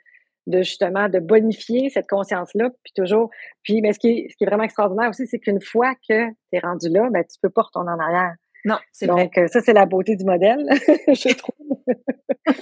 de 0.47 0.59
justement 0.59 1.09
de 1.09 1.19
bonifier 1.19 1.89
cette 1.89 2.07
conscience-là, 2.07 2.69
puis 2.83 2.93
toujours. 2.95 3.29
Puis, 3.63 3.81
mais 3.81 3.93
ce 3.93 3.99
qui 3.99 4.09
est, 4.09 4.27
ce 4.31 4.37
qui 4.37 4.43
est 4.43 4.47
vraiment 4.47 4.63
extraordinaire 4.63 5.09
aussi, 5.09 5.27
c'est 5.27 5.39
qu'une 5.39 5.61
fois 5.61 5.93
que 5.95 6.29
tu 6.29 6.35
es 6.53 6.59
rendu 6.59 6.89
là, 6.89 7.09
ben, 7.11 7.23
tu 7.23 7.37
peux 7.41 7.49
pas 7.49 7.61
retourner 7.61 7.91
en 7.91 7.99
arrière. 7.99 8.33
Non, 8.65 8.77
c'est 8.91 9.07
vrai. 9.07 9.29
Donc, 9.35 9.49
ça, 9.49 9.61
c'est 9.61 9.73
la 9.73 9.85
beauté 9.85 10.15
du 10.15 10.25
modèle, 10.25 10.65
je 11.07 11.35
trouve. 11.35 11.55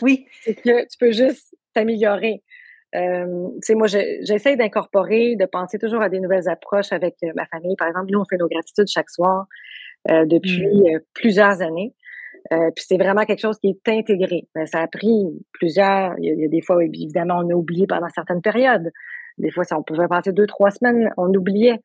oui. 0.02 0.26
C'est 0.44 0.56
que 0.56 0.82
tu 0.84 0.98
peux 0.98 1.12
juste 1.12 1.56
t'améliorer. 1.74 2.42
Euh, 2.96 3.50
tu 3.56 3.60
sais, 3.62 3.76
moi, 3.76 3.88
j'essaie 3.88 4.56
d'incorporer, 4.56 5.36
de 5.36 5.46
penser 5.46 5.78
toujours 5.78 6.02
à 6.02 6.10
des 6.10 6.20
nouvelles 6.20 6.50
approches 6.50 6.92
avec 6.92 7.16
euh, 7.24 7.32
ma 7.36 7.46
famille. 7.48 7.76
Par 7.76 7.88
exemple, 7.88 8.08
nous, 8.12 8.20
on 8.20 8.26
fait 8.26 8.38
nos 8.38 8.48
gratitudes 8.48 8.88
chaque 8.88 9.10
soir 9.10 9.46
euh, 10.10 10.26
depuis 10.26 10.66
mmh. 10.66 10.96
euh, 10.96 11.00
plusieurs 11.14 11.62
années. 11.62 11.94
Euh, 12.51 12.72
puis 12.75 12.86
c'est 12.88 12.98
vraiment 12.98 13.25
quelque 13.25 13.41
chose 13.41 13.58
qui 13.60 13.69
est 13.69 13.89
intégré. 13.91 14.48
Mais 14.55 14.65
ça 14.65 14.79
a 14.79 14.88
pris 14.88 15.25
plusieurs. 15.53 16.15
Il 16.19 16.39
y, 16.39 16.46
a, 16.46 16.48
des 16.48 16.62
fois, 16.62 16.84
évidemment, 16.84 17.41
on 17.43 17.50
a 17.50 17.53
oublié 17.53 17.86
pendant 17.88 18.10
certaines 18.10 18.41
périodes. 18.41 18.89
Des 19.38 19.51
fois, 19.51 19.63
ça, 19.63 19.77
on 19.77 19.84
pouvait 19.84 20.08
passer 20.08 20.31
deux, 20.31 20.48
trois 20.48 20.72
semaines, 20.72 21.12
on 21.17 21.34
oubliait. 21.34 21.79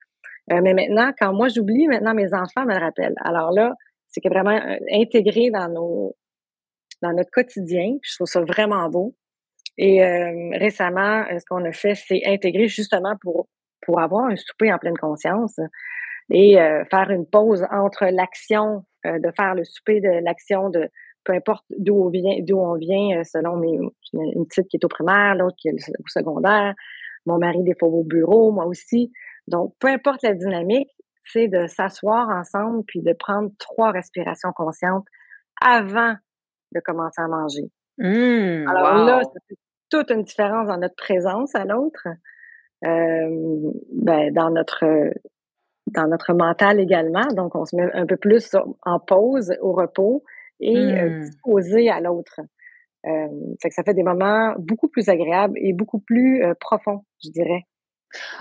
Euh, 0.53 0.61
mais 0.63 0.75
maintenant, 0.75 1.13
quand 1.19 1.33
moi 1.33 1.49
j'oublie, 1.49 1.87
maintenant 1.89 2.15
mes 2.15 2.35
enfants 2.35 2.67
me 2.67 2.75
le 2.75 2.81
rappellent. 2.81 3.15
Alors 3.23 3.53
là, 3.53 3.73
c'est 4.09 4.27
vraiment 4.29 4.57
euh, 4.57 4.77
intégré 4.93 5.51
dans 5.51 5.69
nos 5.69 6.17
dans 7.03 7.13
notre 7.13 7.31
quotidien. 7.31 7.97
Je 8.03 8.15
trouve 8.15 8.27
ça 8.27 8.41
vraiment 8.41 8.89
beau. 8.89 9.15
Et 9.77 10.01
récemment, 10.57 11.25
ce 11.29 11.45
qu'on 11.47 11.65
a 11.65 11.73
fait, 11.73 11.97
c'est 11.97 12.23
intégrer 12.25 12.69
justement 12.69 13.15
pour, 13.21 13.49
pour 13.85 14.01
avoir 14.01 14.27
un 14.27 14.37
souper 14.37 14.73
en 14.73 14.79
pleine 14.79 14.97
conscience 14.97 15.59
et 16.31 16.55
faire 16.91 17.11
une 17.11 17.27
pause 17.27 17.67
entre 17.73 18.07
l'action 18.07 18.85
de 19.05 19.31
faire 19.37 19.55
le 19.55 19.65
souper, 19.65 20.01
de 20.01 20.25
l'action 20.25 20.71
de 20.71 20.89
peu 21.25 21.33
importe 21.33 21.65
d'où 21.79 21.95
on 21.95 22.11
vient, 22.11 22.37
d'où 22.43 22.59
on 22.59 22.75
vient, 22.75 23.23
selon 23.25 23.57
mes, 23.57 23.79
une 24.13 24.47
petite 24.47 24.69
qui 24.69 24.77
est 24.77 24.85
au 24.85 24.89
primaire, 24.89 25.35
l'autre 25.35 25.57
qui 25.59 25.69
est 25.69 25.73
au 25.73 26.09
secondaire, 26.09 26.75
mon 27.27 27.39
mari 27.39 27.63
des 27.63 27.75
fois 27.79 27.89
au 27.89 28.05
bureau, 28.05 28.53
moi 28.53 28.67
aussi. 28.67 29.11
Donc, 29.49 29.75
peu 29.79 29.89
importe 29.89 30.23
la 30.23 30.35
dynamique, 30.35 30.91
c'est 31.23 31.49
de 31.49 31.67
s'asseoir 31.67 32.29
ensemble 32.29 32.85
puis 32.87 33.01
de 33.03 33.15
prendre 33.15 33.51
trois 33.59 33.91
respirations 33.91 34.53
conscientes 34.53 35.07
avant 35.63 36.15
de 36.75 36.81
commencer 36.81 37.23
à 37.23 37.29
manger. 37.29 37.71
Mmh, 37.99 38.69
Alors 38.69 39.05
là, 39.07 39.23
ça 39.23 39.41
fait 39.49 39.57
toute 39.91 40.11
une 40.11 40.25
différence 40.25 40.69
dans 40.69 40.77
notre 40.77 40.97
présence 40.97 41.55
à 41.55 41.65
l'autre, 41.65 42.07
euh, 42.85 43.71
ben, 43.93 44.33
dans 44.33 44.51
notre 44.51 44.85
dans 45.87 46.07
notre 46.07 46.33
mental 46.33 46.81
également. 46.81 47.27
Donc, 47.35 47.55
on 47.55 47.65
se 47.65 47.77
met 47.77 47.91
un 47.93 48.07
peu 48.07 48.17
plus 48.17 48.57
en 48.83 48.99
pause, 49.01 49.55
au 49.61 49.73
repos 49.73 50.25
et 50.61 50.77
euh, 50.77 51.27
mmh. 51.47 51.89
à 51.91 52.01
l'autre. 52.01 52.41
Euh, 53.07 53.29
que 53.63 53.75
ça 53.75 53.83
fait 53.83 53.93
des 53.93 54.03
moments 54.03 54.55
beaucoup 54.59 54.89
plus 54.89 55.09
agréables 55.11 55.59
et 55.59 55.75
beaucoup 55.75 55.99
plus 55.99 56.43
euh, 56.43 56.55
profonds, 56.59 57.05
je 57.23 57.31
dirais. 57.31 57.67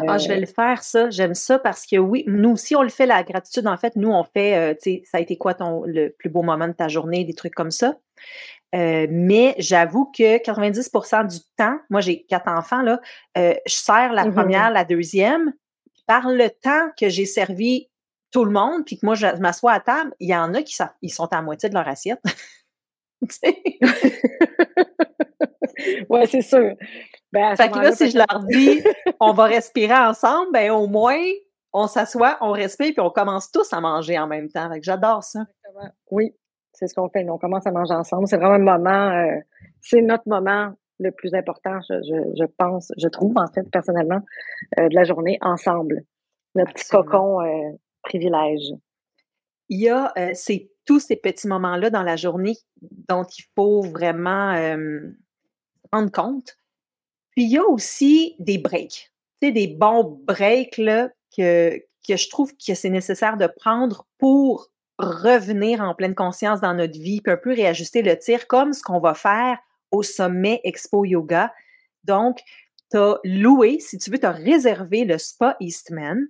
Ah, 0.08 0.18
je 0.18 0.28
vais 0.28 0.40
le 0.40 0.46
faire, 0.46 0.84
ça. 0.84 1.10
J'aime 1.10 1.34
ça 1.34 1.60
parce 1.60 1.86
que 1.86 1.98
oui, 1.98 2.24
nous 2.28 2.52
aussi, 2.52 2.76
on 2.76 2.82
le 2.82 2.90
fait, 2.90 3.06
la 3.06 3.24
gratitude. 3.24 3.68
En 3.68 3.78
fait, 3.78 3.96
nous, 3.96 4.10
on 4.10 4.24
fait, 4.24 4.56
euh, 4.56 4.74
tu 4.74 4.92
sais, 4.92 5.04
ça 5.06 5.18
a 5.18 5.22
été 5.22 5.38
quoi 5.38 5.54
ton, 5.54 5.84
le 5.86 6.10
plus 6.10 6.30
beau 6.30 6.44
moment 6.44 6.68
de 6.68 6.74
ta 6.74 6.88
journée, 6.88 7.24
des 7.24 7.34
trucs 7.34 7.56
comme 7.56 7.72
ça? 7.72 7.96
Euh, 8.76 9.08
mais 9.10 9.56
j'avoue 9.60 10.06
que 10.06 10.38
90% 10.38 11.28
du 11.28 11.38
temps, 11.58 11.78
moi, 11.90 12.02
j'ai 12.02 12.24
quatre 12.24 12.48
enfants, 12.48 12.82
là, 12.82 13.00
euh, 13.38 13.54
je 13.68 13.74
sers 13.74 14.14
la 14.14 14.26
mmh 14.26 14.34
première, 14.34 14.72
la 14.72 14.84
deuxième. 14.84 15.54
Par 16.06 16.30
le 16.30 16.50
temps 16.50 16.92
que 17.00 17.10
j'ai 17.10 17.26
servi 17.26 17.90
tout 18.32 18.46
le 18.46 18.52
monde, 18.52 18.84
puis 18.86 18.98
que 18.98 19.06
moi, 19.06 19.16
je 19.16 19.28
m'assois 19.38 19.74
à 19.74 19.80
table, 19.80 20.14
il 20.20 20.30
y 20.30 20.36
en 20.36 20.54
a 20.54 20.64
qui 20.64 20.76
ils 21.02 21.14
sont 21.14 21.32
à 21.32 21.42
moitié 21.42 21.70
de 21.70 21.76
leur 21.76 21.88
assiette. 21.88 22.22
ouais, 26.10 26.26
c'est 26.28 26.42
sûr. 26.42 26.76
Ben, 27.32 27.56
fait 27.56 27.70
que 27.70 27.80
là, 27.80 27.94
si 27.94 28.12
je 28.12 28.18
leur 28.18 28.44
dis 28.44 28.84
on 29.20 29.34
va 29.34 29.46
respirer 29.46 29.96
ensemble, 29.96 30.52
ben 30.52 30.72
au 30.72 30.88
moins 30.88 31.24
on 31.74 31.88
s'assoit, 31.88 32.38
on 32.42 32.52
respire, 32.52 32.94
puis 32.94 33.02
on 33.02 33.10
commence 33.10 33.52
tous 33.52 33.74
à 33.74 33.82
manger 33.82 34.20
en 34.20 34.28
même 34.28 34.50
temps. 34.50 34.70
Fait 34.70 34.80
que 34.80 34.86
j'adore 34.86 35.24
ça. 35.24 35.40
Oui, 36.12 36.36
c'est 36.74 36.88
ce 36.88 36.94
qu'on 36.94 37.10
fait. 37.10 37.28
On 37.30 37.40
commence 37.40 37.66
à 37.66 37.72
manger 37.72 37.94
ensemble. 37.94 38.28
C'est 38.28 38.38
vraiment 38.38 38.72
un 38.72 38.78
moment, 38.78 39.10
euh, 39.10 39.40
c'est 39.82 40.02
notre 40.02 40.28
moment 40.28 40.74
le 41.00 41.12
plus 41.12 41.34
important, 41.34 41.80
je, 41.90 42.46
pense, 42.58 42.92
je 42.98 43.08
trouve 43.08 43.34
en 43.38 43.48
fait 43.48 43.64
personnellement, 43.72 44.22
euh, 44.80 44.90
de 44.90 44.96
la 44.96 45.04
journée 45.04 45.38
ensemble. 45.42 46.04
Notre 46.56 46.74
petit 46.74 46.88
cocon 46.88 47.42
euh, 47.42 47.72
privilège. 48.04 48.74
Il 49.70 49.80
y 49.80 49.90
a 49.90 50.14
c'est 50.34 50.70
tous 50.86 51.00
ces 51.00 51.16
petits 51.16 51.48
moments-là 51.48 51.90
dans 51.90 52.04
la 52.04 52.16
journée 52.16 52.58
dont 53.08 53.24
il 53.24 53.46
faut 53.56 53.82
vraiment 53.82 54.54
rendre 55.92 56.12
compte. 56.12 56.58
Puis 57.32 57.46
il 57.46 57.52
y 57.52 57.58
a 57.58 57.64
aussi 57.64 58.36
des 58.40 58.58
breaks, 58.58 59.12
tu 59.42 59.48
sais, 59.48 59.52
des 59.52 59.68
bons 59.68 60.20
breaks 60.28 60.78
là, 60.78 61.10
que, 61.36 61.78
que 62.08 62.18
je 62.18 62.30
trouve 62.30 62.52
que 62.54 62.76
c'est 62.76 62.90
nécessaire 62.90 63.38
de 63.38 63.48
prendre 63.48 64.06
pour 64.20 64.70
revenir 65.00 65.82
en 65.82 65.96
pleine 65.96 66.16
conscience 66.16 66.62
dans 66.62 66.74
notre 66.74 67.00
vie, 67.00 67.22
puis 67.22 67.34
un 67.34 67.38
peu 67.38 67.54
réajuster 67.54 68.02
le 68.02 68.18
tir, 68.18 68.48
comme 68.48 68.74
ce 68.74 68.84
qu'on 68.84 69.00
va 69.00 69.14
faire 69.14 69.58
au 69.94 70.04
sommet 70.04 70.60
Expo 70.66 71.06
Yoga. 71.06 71.54
Donc, 72.04 72.40
tu 72.92 72.98
as 72.98 73.20
loué, 73.24 73.80
si 73.80 73.98
tu 73.98 74.12
veux, 74.12 74.20
tu 74.20 74.26
as 74.26 74.32
réservé 74.32 75.06
le 75.06 75.18
Spa 75.18 75.56
Eastman 75.62 76.28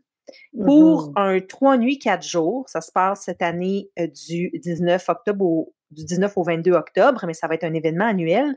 pour 0.66 1.10
mm-hmm. 1.10 1.14
un 1.16 1.40
trois 1.40 1.78
nuits, 1.78 1.98
quatre 1.98 2.26
jours. 2.26 2.70
Ça 2.70 2.82
se 2.82 2.92
passe 2.92 3.24
cette 3.24 3.42
année 3.42 3.90
euh, 4.00 4.08
du 4.08 4.52
19 4.54 5.04
octobre 5.10 5.44
au, 5.44 5.74
du 5.92 6.06
19 6.06 6.38
au 6.38 6.44
22 6.44 6.72
octobre, 6.72 7.24
mais 7.26 7.34
ça 7.34 7.48
va 7.48 7.56
être 7.56 7.64
un 7.64 7.74
événement 7.74 8.06
annuel. 8.06 8.56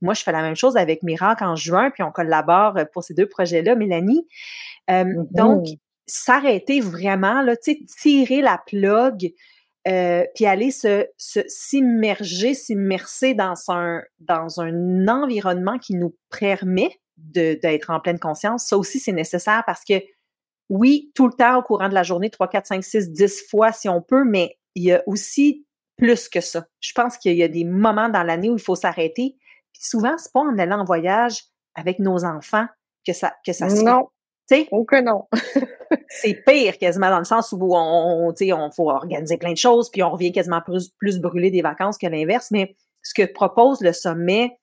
Moi, 0.00 0.14
je 0.14 0.22
fais 0.22 0.32
la 0.32 0.42
même 0.42 0.56
chose 0.56 0.76
avec 0.76 1.02
Miracle 1.02 1.44
en 1.44 1.56
juin, 1.56 1.90
puis 1.90 2.02
on 2.02 2.10
collabore 2.10 2.76
euh, 2.76 2.84
pour 2.92 3.04
ces 3.04 3.14
deux 3.14 3.28
projets-là, 3.28 3.74
Mélanie. 3.74 4.26
Euh, 4.90 5.04
mm-hmm. 5.04 5.26
Donc, 5.32 5.66
s'arrêter 6.06 6.80
vraiment, 6.80 7.42
là, 7.42 7.54
tirer 7.56 8.40
la 8.40 8.60
plug, 8.66 9.32
euh, 9.86 10.24
puis 10.34 10.46
aller 10.46 10.70
se, 10.70 11.06
s'immerger, 11.16 12.54
s'immerser 12.54 13.34
dans 13.34 13.54
un, 14.60 15.08
environnement 15.08 15.78
qui 15.78 15.94
nous 15.94 16.16
permet 16.38 17.00
d'être 17.16 17.90
en 17.90 18.00
pleine 18.00 18.18
conscience. 18.18 18.66
Ça 18.66 18.76
aussi, 18.76 18.98
c'est 18.98 19.12
nécessaire 19.12 19.62
parce 19.66 19.84
que 19.84 20.02
oui, 20.68 21.10
tout 21.14 21.26
le 21.26 21.32
temps 21.32 21.58
au 21.58 21.62
courant 21.62 21.88
de 21.88 21.94
la 21.94 22.02
journée, 22.02 22.28
3, 22.30 22.48
4, 22.48 22.66
5, 22.66 22.84
6, 22.84 23.12
10 23.12 23.48
fois 23.48 23.72
si 23.72 23.88
on 23.88 24.02
peut, 24.02 24.24
mais 24.24 24.58
il 24.74 24.84
y 24.84 24.92
a 24.92 25.02
aussi 25.06 25.66
plus 25.96 26.28
que 26.28 26.40
ça. 26.40 26.66
Je 26.80 26.92
pense 26.92 27.16
qu'il 27.16 27.36
y 27.36 27.42
a 27.42 27.48
des 27.48 27.64
moments 27.64 28.08
dans 28.08 28.22
l'année 28.22 28.50
où 28.50 28.56
il 28.56 28.62
faut 28.62 28.76
s'arrêter. 28.76 29.36
Puis 29.72 29.82
souvent, 29.82 30.16
c'est 30.18 30.32
pas 30.32 30.40
en 30.40 30.58
allant 30.58 30.80
en 30.80 30.84
voyage 30.84 31.44
avec 31.74 31.98
nos 31.98 32.24
enfants 32.24 32.66
que 33.06 33.12
ça, 33.12 33.34
que 33.44 33.52
ça 33.52 33.68
se 33.68 33.82
Non. 33.82 34.08
T'sais? 34.48 34.66
Oh 34.70 34.84
que 34.84 35.00
non. 35.00 35.26
c'est 36.08 36.42
pire 36.46 36.78
quasiment 36.78 37.10
dans 37.10 37.18
le 37.18 37.24
sens 37.24 37.52
où 37.52 37.74
on, 37.74 38.28
on, 38.28 38.34
on 38.34 38.70
faut 38.70 38.90
organiser 38.90 39.36
plein 39.36 39.52
de 39.52 39.58
choses, 39.58 39.90
puis 39.90 40.02
on 40.02 40.10
revient 40.10 40.32
quasiment 40.32 40.62
plus, 40.62 40.88
plus 40.98 41.18
brûlé 41.18 41.50
des 41.50 41.62
vacances 41.62 41.98
que 41.98 42.06
l'inverse. 42.06 42.50
Mais 42.50 42.74
ce 43.02 43.14
que 43.14 43.30
propose 43.30 43.80
le 43.80 43.92
sommet, 43.92 44.58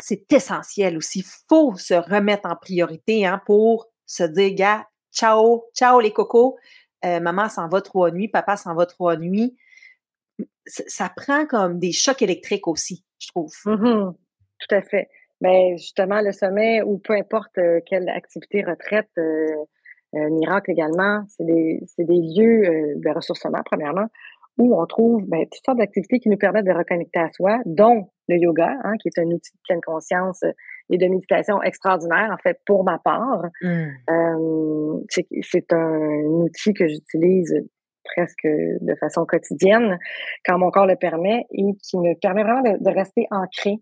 c'est 0.00 0.30
essentiel 0.32 0.96
aussi. 0.96 1.20
Il 1.20 1.26
faut 1.48 1.76
se 1.76 1.94
remettre 1.94 2.48
en 2.48 2.56
priorité 2.56 3.24
hein, 3.26 3.40
pour 3.46 3.86
se 4.06 4.24
dire, 4.24 4.54
gars, 4.54 4.86
ciao, 5.12 5.64
ciao 5.74 6.00
les 6.00 6.12
cocos. 6.12 6.56
Euh, 7.04 7.20
maman 7.20 7.48
s'en 7.48 7.68
va 7.68 7.80
trois 7.80 8.10
nuits, 8.10 8.28
papa 8.28 8.56
s'en 8.56 8.74
va 8.74 8.86
trois 8.86 9.16
nuits 9.16 9.56
ça 10.66 11.10
prend 11.14 11.46
comme 11.46 11.78
des 11.78 11.92
chocs 11.92 12.22
électriques 12.22 12.68
aussi, 12.68 13.04
je 13.18 13.28
trouve. 13.28 13.52
Mmh 13.64 14.12
Tout 14.58 14.74
à 14.74 14.82
fait. 14.82 15.08
Mais 15.40 15.76
justement, 15.76 16.20
le 16.20 16.32
sommet 16.32 16.82
ou 16.82 16.98
peu 16.98 17.14
importe 17.14 17.58
euh, 17.58 17.80
quelle 17.86 18.08
activité 18.08 18.62
retraite, 18.62 19.10
euh, 19.18 19.46
euh, 20.14 20.30
miracle 20.30 20.70
également, 20.70 21.24
c'est 21.28 21.44
des, 21.44 21.80
des, 21.98 22.04
lieux 22.06 22.94
de 22.96 23.14
ressourcement, 23.14 23.60
premièrement, 23.64 24.06
où 24.56 24.80
on 24.80 24.86
trouve 24.86 25.22
ben, 25.26 25.44
toutes 25.44 25.64
sortes 25.64 25.78
d'activités 25.78 26.20
qui 26.20 26.30
nous 26.30 26.38
permettent 26.38 26.64
de 26.64 26.72
reconnecter 26.72 27.18
à 27.18 27.30
soi, 27.32 27.58
dont 27.66 28.08
le 28.28 28.36
yoga, 28.36 28.72
hein, 28.84 28.94
qui 29.00 29.08
est 29.08 29.18
un 29.20 29.26
outil 29.26 29.52
de 29.52 29.60
pleine 29.68 29.80
conscience 29.82 30.42
et 30.88 30.96
de 30.96 31.06
méditation 31.06 31.62
extraordinaire, 31.62 32.30
en 32.32 32.38
fait, 32.38 32.58
pour 32.64 32.84
ma 32.84 32.98
part. 32.98 33.42
Mmh. 33.60 35.02
c'est 35.42 35.72
un 35.72 36.22
outil 36.22 36.72
que 36.72 36.88
j'utilise 36.88 37.54
presque 38.06 38.46
de 38.46 38.94
façon 38.94 39.26
quotidienne 39.26 39.98
quand 40.44 40.58
mon 40.58 40.70
corps 40.70 40.86
le 40.86 40.96
permet 40.96 41.44
et 41.50 41.64
qui 41.82 41.98
me 41.98 42.14
permet 42.20 42.42
vraiment 42.42 42.62
de, 42.62 42.90
rester 42.90 43.26
ancré 43.30 43.76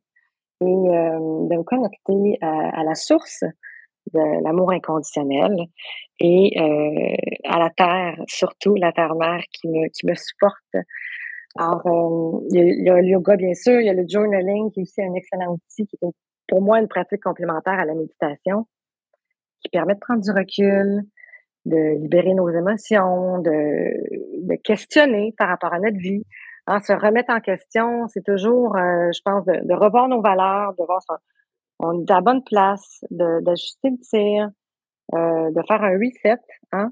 et 0.61 0.65
euh, 0.65 1.49
de 1.49 1.57
me 1.57 1.63
connecter 1.63 2.39
à, 2.41 2.83
la 2.85 2.95
source 2.95 3.45
de 4.13 4.43
l'amour 4.45 4.73
inconditionnel 4.73 5.57
et 6.21 6.53
euh, 6.61 7.17
à 7.45 7.59
la 7.59 7.71
terre, 7.71 8.23
surtout 8.29 8.75
la 8.75 8.93
terre-mère 8.93 9.43
qui 9.53 9.69
me, 9.69 9.89
qui 9.89 10.07
me 10.07 10.15
supporte. 10.15 10.77
Alors, 11.57 11.87
euh, 11.87 12.47
il 12.51 12.85
y, 12.85 12.91
a, 12.91 13.01
le 13.01 13.09
yoga, 13.09 13.37
bien 13.37 13.55
sûr, 13.55 13.81
il 13.81 13.87
y 13.87 13.91
a 13.91 13.95
le 13.95 14.05
journaling 14.09 14.71
qui 14.73 14.81
est 14.81 14.83
aussi 14.83 15.03
un 15.03 15.15
excellent 15.15 15.53
outil 15.53 15.87
qui 15.87 15.97
est 16.03 16.09
pour 16.49 16.61
moi 16.61 16.81
une 16.81 16.89
pratique 16.89 17.23
complémentaire 17.23 17.79
à 17.79 17.85
la 17.85 17.95
méditation 17.95 18.67
qui 19.61 19.71
permet 19.71 19.95
de 19.95 20.01
prendre 20.01 20.23
du 20.23 20.31
recul, 20.31 21.03
de 21.65 22.01
libérer 22.01 22.35
nos 22.35 22.51
émotions, 22.51 23.39
de, 23.39 24.47
de 24.47 24.55
questionner 24.63 25.35
par 25.39 25.49
rapport 25.49 25.73
à 25.73 25.79
notre 25.79 25.97
vie. 25.97 26.25
Hein, 26.67 26.81
se 26.81 26.93
remettre 26.93 27.33
en 27.33 27.41
question, 27.41 28.09
c'est 28.09 28.25
toujours, 28.25 28.77
euh, 28.77 29.11
je 29.13 29.21
pense, 29.25 29.45
de, 29.45 29.67
de, 29.67 29.75
revoir 29.75 30.09
nos 30.09 30.23
valeurs, 30.23 30.73
de 30.79 30.85
voir 30.85 31.03
si 31.03 31.09
on 31.79 32.01
est 32.01 32.11
à 32.11 32.15
la 32.15 32.21
bonne 32.21 32.43
place, 32.43 33.05
d'ajuster 33.11 33.91
le 33.91 33.99
tir, 33.99 34.51
euh, 35.15 35.51
de 35.51 35.63
faire 35.69 35.83
un 35.83 35.99
reset. 35.99 36.41
Hein? 36.73 36.91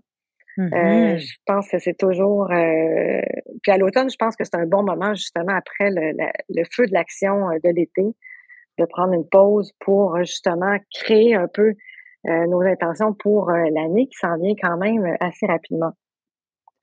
Euh, 0.59 0.62
mm-hmm. 0.62 1.19
je 1.19 1.37
pense 1.47 1.69
que 1.71 1.79
c'est 1.79 1.97
toujours... 1.97 2.49
puis 2.49 3.73
à 3.73 3.79
l'automne, 3.79 4.11
je 4.11 4.17
pense 4.17 4.37
que 4.37 4.45
c'est 4.45 4.57
un 4.57 4.67
bon 4.67 4.83
moment, 4.83 5.14
justement, 5.14 5.55
après 5.57 5.91
le, 5.91 6.12
le 6.50 6.64
feu 6.71 6.87
de 6.87 6.93
l'action 6.93 7.49
de 7.49 7.75
l'été, 7.75 8.14
de 8.79 8.85
prendre 8.85 9.14
une 9.14 9.29
pause 9.29 9.73
pour 9.81 10.19
justement 10.19 10.76
créer 10.93 11.35
un 11.35 11.49
peu 11.49 11.75
euh, 12.29 12.47
nos 12.47 12.61
intentions 12.61 13.14
pour 13.14 13.50
euh, 13.50 13.64
l'année 13.75 14.07
qui 14.07 14.17
s'en 14.17 14.37
vient 14.37 14.55
quand 14.61 14.76
même 14.76 15.05
euh, 15.05 15.17
assez 15.19 15.45
rapidement. 15.45 15.91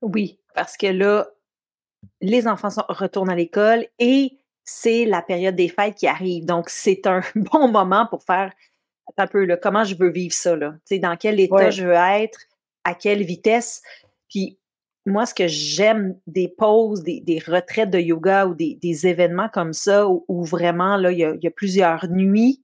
Oui, 0.02 0.38
parce 0.54 0.76
que 0.76 0.88
là, 0.88 1.28
les 2.22 2.48
enfants 2.48 2.70
sont, 2.70 2.84
retournent 2.90 3.30
à 3.30 3.36
l'école 3.36 3.86
et 4.00 4.38
c'est 4.64 5.06
la 5.06 5.22
période 5.22 5.56
des 5.56 5.70
fêtes 5.70 5.96
qui 5.96 6.08
arrive. 6.08 6.46
Donc, 6.46 6.70
c'est 6.70 7.08
un 7.08 7.22
bon 7.36 7.68
moment 7.70 8.06
pour 8.08 8.24
faire 8.24 8.52
un 9.18 9.28
peu 9.28 9.44
là, 9.44 9.58
comment 9.58 9.84
je 9.84 9.96
veux 9.96 10.12
vivre 10.12 10.34
ça, 10.34 10.56
là? 10.56 10.76
dans 10.92 11.18
quel 11.18 11.40
état 11.40 11.72
je 11.72 11.84
veux 11.84 11.94
être, 11.94 12.40
à 12.86 12.94
quelle 12.94 13.24
vitesse? 13.24 13.82
Puis 14.30 14.58
moi, 15.06 15.26
ce 15.26 15.34
que 15.34 15.48
j'aime 15.48 16.18
des 16.28 16.48
pauses, 16.48 17.04
des, 17.04 17.20
des, 17.20 17.40
retraites 17.40 17.90
de 17.90 18.00
yoga 18.00 18.46
ou 18.46 18.54
des, 18.54 18.76
des 18.76 19.08
événements 19.08 19.50
comme 19.50 19.74
ça, 19.74 20.08
où, 20.08 20.44
vraiment, 20.44 20.96
là, 20.96 21.12
il 21.12 21.18
y 21.18 21.26
a, 21.26 21.34
il 21.34 21.44
y 21.44 21.48
a 21.48 21.52
plusieurs 21.52 22.08
nuits 22.08 22.64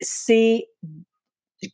c'est 0.00 0.68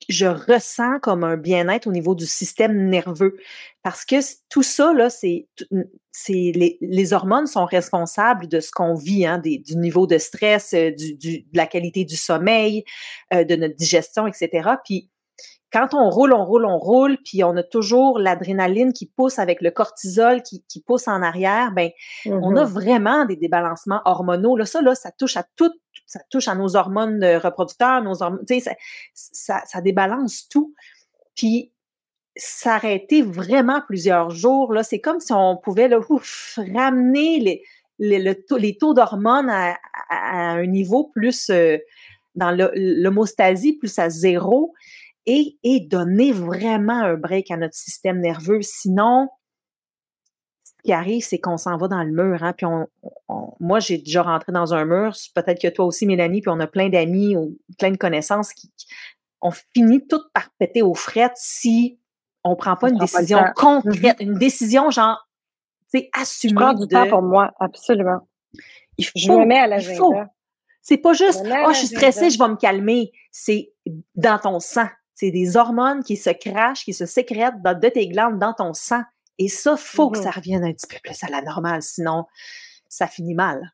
je 0.08 0.26
ressens 0.26 0.98
comme 1.00 1.24
un 1.24 1.36
bien-être 1.36 1.86
au 1.86 1.92
niveau 1.92 2.14
du 2.14 2.26
système 2.26 2.88
nerveux. 2.88 3.36
Parce 3.82 4.04
que 4.04 4.16
tout 4.48 4.62
ça, 4.62 4.92
là, 4.92 5.10
c'est, 5.10 5.48
c'est 6.10 6.32
les, 6.32 6.78
les, 6.80 7.12
hormones 7.12 7.46
sont 7.46 7.64
responsables 7.64 8.48
de 8.48 8.60
ce 8.60 8.70
qu'on 8.72 8.94
vit, 8.94 9.26
hein, 9.26 9.38
des, 9.38 9.58
du 9.58 9.76
niveau 9.76 10.06
de 10.06 10.18
stress, 10.18 10.74
euh, 10.74 10.90
du, 10.90 11.14
du, 11.14 11.38
de 11.40 11.56
la 11.56 11.66
qualité 11.66 12.04
du 12.04 12.16
sommeil, 12.16 12.84
euh, 13.32 13.44
de 13.44 13.54
notre 13.54 13.76
digestion, 13.76 14.26
etc. 14.26 14.70
Puis 14.84 15.10
quand 15.72 15.94
on 15.94 16.08
roule, 16.08 16.32
on 16.32 16.44
roule, 16.44 16.64
on 16.64 16.78
roule, 16.78 17.18
puis 17.24 17.44
on 17.44 17.56
a 17.56 17.62
toujours 17.62 18.18
l'adrénaline 18.18 18.92
qui 18.92 19.06
pousse 19.06 19.38
avec 19.38 19.60
le 19.60 19.70
cortisol 19.70 20.42
qui, 20.42 20.64
qui 20.68 20.80
pousse 20.80 21.06
en 21.06 21.22
arrière, 21.22 21.72
ben 21.72 21.90
on 22.24 22.56
a 22.56 22.64
mm-hmm. 22.64 22.68
vraiment 22.68 23.24
des 23.24 23.36
débalancements 23.36 24.00
hormonaux. 24.04 24.56
Là, 24.56 24.64
ça, 24.64 24.80
là, 24.80 24.94
ça 24.94 25.10
touche 25.10 25.36
à 25.36 25.44
tout, 25.56 25.72
ça 26.06 26.20
touche 26.30 26.48
à 26.48 26.54
nos 26.54 26.76
hormones 26.76 27.24
reproducteurs, 27.24 28.02
nos 28.02 28.22
hormones, 28.22 28.44
sais, 28.48 28.62
ça, 29.12 29.62
ça, 29.66 29.80
débalance 29.80 30.48
tout. 30.48 30.74
Puis 31.34 31.72
s'arrêter 32.36 33.22
vraiment 33.22 33.80
plusieurs 33.86 34.30
jours, 34.30 34.72
là, 34.72 34.82
c'est 34.82 35.00
comme 35.00 35.20
si 35.20 35.32
on 35.32 35.56
pouvait 35.56 35.88
là, 35.88 35.98
ramener 36.74 37.40
les, 37.40 37.62
les, 37.98 38.36
les 38.58 38.76
taux 38.76 38.94
d'hormones 38.94 39.50
à, 39.50 39.76
un 40.10 40.66
niveau 40.66 41.10
plus 41.14 41.50
euh, 41.50 41.78
dans 42.34 42.50
l'homostasie, 42.74 43.74
plus 43.74 43.98
à 43.98 44.10
zéro 44.10 44.74
et, 45.24 45.58
et 45.62 45.80
donner 45.80 46.32
vraiment 46.32 47.00
un 47.00 47.14
break 47.14 47.50
à 47.50 47.56
notre 47.56 47.74
système 47.74 48.20
nerveux. 48.20 48.62
Sinon, 48.62 49.28
qui 50.86 50.92
arrive, 50.92 51.22
c'est 51.22 51.38
qu'on 51.38 51.58
s'en 51.58 51.76
va 51.76 51.88
dans 51.88 52.02
le 52.02 52.10
mur. 52.10 52.42
Hein, 52.42 52.54
puis 52.54 52.64
on, 52.64 52.86
moi, 53.60 53.80
j'ai 53.80 53.98
déjà 53.98 54.22
rentré 54.22 54.52
dans 54.52 54.72
un 54.72 54.84
mur. 54.84 55.14
Peut-être 55.34 55.60
que 55.60 55.68
toi 55.68 55.84
aussi, 55.84 56.06
Mélanie, 56.06 56.40
puis 56.40 56.50
on 56.50 56.60
a 56.60 56.66
plein 56.66 56.88
d'amis 56.88 57.36
ou 57.36 57.58
plein 57.78 57.90
de 57.90 57.96
connaissances 57.96 58.52
qui, 58.52 58.70
ont 59.42 59.50
fini 59.50 60.04
tout 60.06 60.22
par 60.32 60.48
péter 60.58 60.80
aux 60.80 60.94
frettes 60.94 61.36
si 61.36 62.00
on 62.42 62.56
prend 62.56 62.74
pas 62.74 62.88
une 62.88 62.96
décision 62.96 63.44
concrète, 63.54 64.18
mm-hmm. 64.18 64.22
une 64.22 64.38
décision 64.38 64.90
genre, 64.90 65.28
c'est 65.86 66.08
assumée. 66.18 66.52
Je 66.52 66.56
prends 66.56 66.72
du 66.72 66.88
temps 66.88 67.06
pour 67.08 67.22
moi, 67.22 67.52
absolument. 67.60 68.26
Il 68.96 69.04
faut, 69.04 69.12
je 69.14 69.30
me 69.30 69.44
mets 69.44 69.58
à 69.58 69.66
l'agenda. 69.66 70.30
C'est 70.80 70.96
pas 70.96 71.12
juste, 71.12 71.42
oh, 71.44 71.72
je 71.72 71.78
suis 71.78 71.88
stressée, 71.88 72.30
je 72.30 72.38
vais 72.38 72.48
me 72.48 72.56
calmer. 72.56 73.12
C'est 73.30 73.72
dans 74.14 74.38
ton 74.38 74.58
sang. 74.58 74.88
C'est 75.14 75.30
des 75.30 75.56
hormones 75.56 76.02
qui 76.02 76.16
se 76.16 76.30
crachent, 76.30 76.84
qui 76.84 76.94
se 76.94 77.06
sécrètent 77.06 77.60
dans, 77.62 77.78
de 77.78 77.88
tes 77.88 78.08
glandes 78.08 78.38
dans 78.38 78.54
ton 78.54 78.72
sang. 78.72 79.02
Et 79.38 79.48
ça, 79.48 79.76
faut 79.76 80.10
que 80.10 80.18
ça 80.18 80.30
mm-hmm. 80.30 80.36
revienne 80.36 80.64
un 80.64 80.72
petit 80.72 80.86
peu 80.86 80.96
plus 81.02 81.22
à 81.22 81.28
la 81.28 81.42
normale, 81.42 81.82
sinon 81.82 82.24
ça 82.88 83.06
finit 83.06 83.34
mal. 83.34 83.72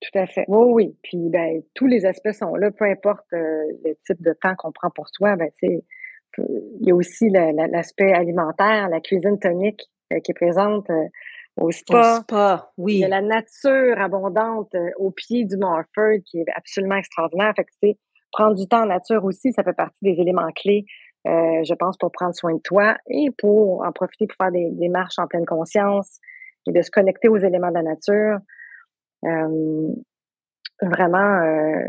Tout 0.00 0.18
à 0.18 0.26
fait. 0.26 0.44
Oui, 0.48 0.66
oui. 0.72 0.96
Puis 1.02 1.28
ben, 1.28 1.62
tous 1.74 1.86
les 1.86 2.06
aspects 2.06 2.32
sont 2.32 2.54
là, 2.54 2.70
peu 2.70 2.84
importe 2.84 3.26
euh, 3.32 3.64
le 3.84 3.96
type 4.06 4.22
de 4.22 4.32
temps 4.32 4.54
qu'on 4.56 4.72
prend 4.72 4.90
pour 4.90 5.08
soi. 5.08 5.36
Ben, 5.36 5.50
il 5.62 5.82
y 6.86 6.92
a 6.92 6.94
aussi 6.94 7.28
l'aspect 7.30 8.12
alimentaire, 8.12 8.88
la 8.88 9.00
cuisine 9.00 9.38
tonique 9.40 9.82
euh, 10.12 10.20
qui 10.20 10.30
est 10.30 10.34
présente 10.34 10.88
euh, 10.90 11.08
au 11.56 11.72
spa. 11.72 12.18
Au 12.18 12.22
spa, 12.22 12.72
oui. 12.78 12.94
Il 12.94 12.98
y 13.00 13.04
a 13.04 13.08
la 13.08 13.22
nature 13.22 14.00
abondante 14.00 14.72
au 14.98 15.10
pied 15.10 15.44
du 15.44 15.56
Mont 15.56 15.82
qui 16.24 16.38
est 16.38 16.46
absolument 16.54 16.96
extraordinaire. 16.96 17.52
Fait 17.56 17.64
que, 17.64 17.98
Prendre 18.30 18.54
du 18.54 18.68
temps 18.68 18.82
en 18.82 18.86
nature 18.86 19.24
aussi, 19.24 19.52
ça 19.52 19.64
fait 19.64 19.72
partie 19.72 20.04
des 20.04 20.20
éléments 20.20 20.50
clés, 20.54 20.84
euh, 21.26 21.64
je 21.64 21.74
pense, 21.74 21.96
pour 21.96 22.12
prendre 22.12 22.34
soin 22.34 22.54
de 22.54 22.60
toi 22.60 22.96
et 23.08 23.30
pour 23.36 23.84
en 23.84 23.92
profiter 23.92 24.26
pour 24.26 24.36
faire 24.36 24.52
des, 24.52 24.70
des, 24.70 24.88
marches 24.88 25.18
en 25.18 25.26
pleine 25.26 25.44
conscience 25.44 26.20
et 26.66 26.72
de 26.72 26.80
se 26.80 26.90
connecter 26.90 27.28
aux 27.28 27.38
éléments 27.38 27.68
de 27.68 27.74
la 27.74 27.82
nature. 27.82 28.38
Euh, 29.24 29.88
vraiment, 30.80 31.42
euh, 31.42 31.88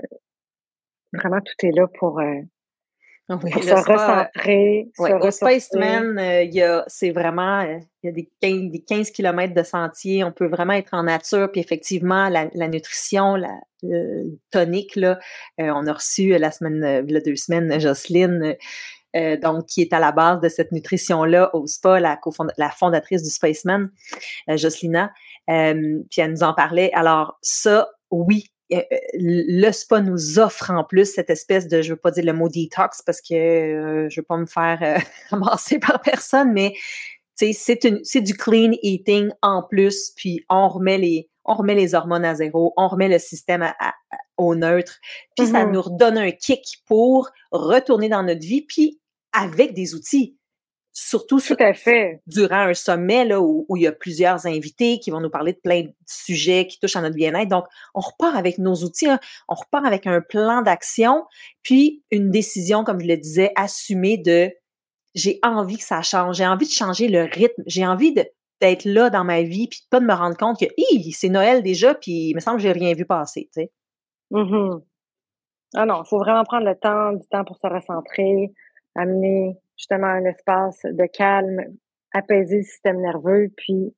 vraiment, 1.13 1.39
tout 1.41 1.65
est 1.65 1.71
là 1.71 1.85
pour, 1.99 2.19
ah 2.19 3.37
se 3.39 3.91
recentrer. 3.91 4.89
Ouais, 4.97 5.13
au 5.13 5.29
Spaceman, 5.29 6.19
c'est 6.87 7.11
vraiment, 7.11 7.61
il 7.61 8.07
y 8.07 8.07
a 8.07 8.11
des 8.11 8.31
15, 8.41 8.71
des 8.71 8.81
15 8.81 9.11
km 9.11 9.53
de 9.53 9.63
sentiers. 9.63 10.23
On 10.23 10.31
peut 10.31 10.47
vraiment 10.47 10.73
être 10.73 10.95
en 10.95 11.03
nature. 11.03 11.51
Puis 11.51 11.61
effectivement, 11.61 12.29
la, 12.29 12.49
la 12.55 12.67
nutrition, 12.67 13.35
la, 13.35 13.59
tonique, 14.49 14.95
là, 14.95 15.19
on 15.59 15.85
a 15.85 15.93
reçu 15.93 16.29
la 16.29 16.49
semaine, 16.49 17.05
il 17.07 17.13
y 17.13 17.17
a 17.17 17.21
deux 17.21 17.35
semaines, 17.35 17.79
Jocelyne. 17.79 18.55
Donc, 19.13 19.65
qui 19.65 19.81
est 19.81 19.93
à 19.93 19.99
la 19.99 20.11
base 20.11 20.39
de 20.39 20.49
cette 20.49 20.71
nutrition-là 20.71 21.49
au 21.55 21.65
SPA, 21.67 21.99
la, 21.99 22.19
la 22.57 22.69
fondatrice 22.69 23.23
du 23.23 23.29
Spaceman, 23.29 23.89
Jocelina. 24.47 25.11
puis 25.47 26.21
elle 26.21 26.31
nous 26.31 26.43
en 26.43 26.53
parlait. 26.53 26.91
Alors, 26.93 27.37
ça, 27.41 27.89
oui, 28.11 28.45
euh, 28.71 28.81
le 29.13 29.71
spa 29.71 30.01
nous 30.01 30.37
offre 30.37 30.69
en 30.69 30.83
plus 30.83 31.11
cette 31.11 31.31
espèce 31.31 31.67
de, 31.67 31.81
je 31.81 31.93
veux 31.93 31.99
pas 31.99 32.11
dire 32.11 32.25
le 32.25 32.33
mot 32.33 32.49
detox 32.49 33.01
parce 33.01 33.19
que 33.19 33.33
euh, 33.33 34.09
je 34.09 34.21
veux 34.21 34.25
pas 34.25 34.37
me 34.37 34.45
faire 34.45 34.79
euh, 34.83 34.99
ramasser 35.29 35.79
par 35.79 36.01
personne, 36.01 36.53
mais 36.53 36.73
c'est 37.35 38.21
du 38.21 38.33
clean 38.35 38.71
eating 38.83 39.31
en 39.41 39.63
plus, 39.63 40.11
puis 40.15 40.45
on 40.49 40.67
remet 40.67 40.97
les 40.97 41.29
on 41.45 41.55
remet 41.55 41.73
les 41.73 41.95
hormones 41.95 42.25
à 42.25 42.35
zéro, 42.35 42.73
on 42.77 42.87
remet 42.87 43.07
le 43.07 43.17
système 43.17 43.63
au 44.39 44.55
neutre, 44.55 44.99
puis 45.37 45.45
ça 45.45 45.65
mm-hmm. 45.65 45.71
nous 45.71 45.81
redonne 45.81 46.17
un 46.17 46.31
kick 46.31 46.81
pour 46.87 47.29
retourner 47.51 48.09
dans 48.09 48.23
notre 48.23 48.41
vie, 48.41 48.63
puis 48.63 48.99
avec 49.31 49.73
des 49.73 49.93
outils 49.93 50.39
surtout 50.99 51.39
Tout 51.39 51.55
à 51.59 51.73
fait. 51.73 52.21
durant 52.27 52.67
un 52.67 52.73
sommet 52.73 53.25
là, 53.25 53.41
où, 53.41 53.65
il 53.75 53.83
y 53.83 53.87
a 53.87 53.91
plusieurs 53.91 54.45
invités 54.45 54.99
qui 54.99 55.11
vont 55.11 55.21
nous 55.21 55.29
parler 55.29 55.53
de 55.53 55.59
plein 55.59 55.83
de 55.83 55.93
sujets 56.05 56.67
qui 56.67 56.79
touchent 56.79 56.95
à 56.95 57.01
notre 57.01 57.15
bien-être. 57.15 57.49
Donc, 57.49 57.65
on 57.93 58.01
repart 58.01 58.35
avec 58.35 58.57
nos 58.57 58.75
outils, 58.75 59.07
hein. 59.07 59.19
on 59.47 59.55
repart 59.55 59.85
avec 59.85 60.07
un 60.07 60.21
plan 60.21 60.61
d'action, 60.61 61.25
puis 61.63 62.03
une 62.11 62.31
décision, 62.31 62.83
comme 62.83 62.99
je 62.99 63.07
le 63.07 63.17
disais, 63.17 63.51
assumée 63.55 64.17
de 64.17 64.51
j'ai 65.15 65.39
envie 65.41 65.77
que 65.77 65.83
ça 65.83 66.01
change, 66.01 66.37
j'ai 66.37 66.45
envie 66.45 66.67
de 66.67 66.71
changer 66.71 67.07
le 67.07 67.23
rythme, 67.23 67.63
j'ai 67.65 67.85
envie 67.85 68.13
d'être 68.13 68.85
là 68.85 69.09
dans 69.09 69.23
ma 69.23 69.41
vie, 69.41 69.67
puis 69.67 69.81
pas 69.89 69.99
de 69.99 70.05
me 70.05 70.13
rendre 70.13 70.37
compte 70.37 70.59
que 70.59 70.65
c'est 71.13 71.29
Noël 71.29 71.63
déjà, 71.63 71.95
puis 71.95 72.29
il 72.29 72.35
me 72.35 72.39
semble 72.39 72.57
que 72.57 72.63
j'ai 72.63 72.71
rien 72.71 72.93
vu 72.93 73.05
passer, 73.05 73.49
Mm-hmm. 74.31 74.81
Ah 75.75 75.85
non, 75.85 76.03
il 76.03 76.07
faut 76.07 76.17
vraiment 76.17 76.43
prendre 76.43 76.65
le 76.65 76.75
temps, 76.75 77.13
du 77.13 77.27
temps 77.27 77.45
pour 77.45 77.57
se 77.57 77.67
recentrer, 77.67 78.51
amener 78.95 79.55
justement 79.77 80.07
un 80.07 80.25
espace 80.25 80.81
de 80.83 81.05
calme, 81.05 81.61
apaiser 82.11 82.57
le 82.57 82.63
système 82.63 83.01
nerveux, 83.01 83.49
puis 83.55 83.93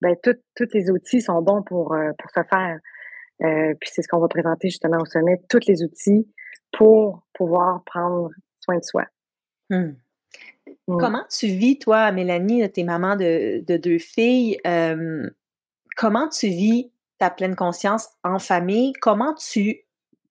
ben, 0.00 0.16
tous 0.22 0.68
les 0.72 0.90
outils 0.90 1.20
sont 1.20 1.42
bons 1.42 1.62
pour, 1.62 1.94
euh, 1.94 2.12
pour 2.18 2.30
ce 2.30 2.40
faire. 2.48 2.78
Euh, 3.42 3.74
puis 3.80 3.90
c'est 3.92 4.02
ce 4.02 4.08
qu'on 4.08 4.20
va 4.20 4.28
présenter 4.28 4.68
justement 4.68 4.98
au 4.98 5.04
sommet, 5.04 5.42
tous 5.48 5.66
les 5.66 5.82
outils 5.82 6.26
pour 6.72 7.26
pouvoir 7.34 7.82
prendre 7.84 8.30
soin 8.60 8.76
de 8.76 8.84
soi. 8.84 9.04
Hmm. 9.68 9.94
Hmm. 10.86 10.98
Comment 10.98 11.24
tu 11.28 11.46
vis, 11.46 11.78
toi, 11.78 12.12
Mélanie, 12.12 12.70
tu 12.72 12.80
es 12.80 12.84
maman 12.84 13.16
de, 13.16 13.64
de 13.64 13.76
deux 13.76 13.98
filles, 13.98 14.58
euh, 14.66 15.28
comment 15.96 16.28
tu 16.28 16.48
vis 16.48 16.92
ta 17.18 17.30
pleine 17.30 17.56
conscience 17.56 18.08
en 18.24 18.38
famille? 18.38 18.92
Comment 18.94 19.34
tu, 19.34 19.84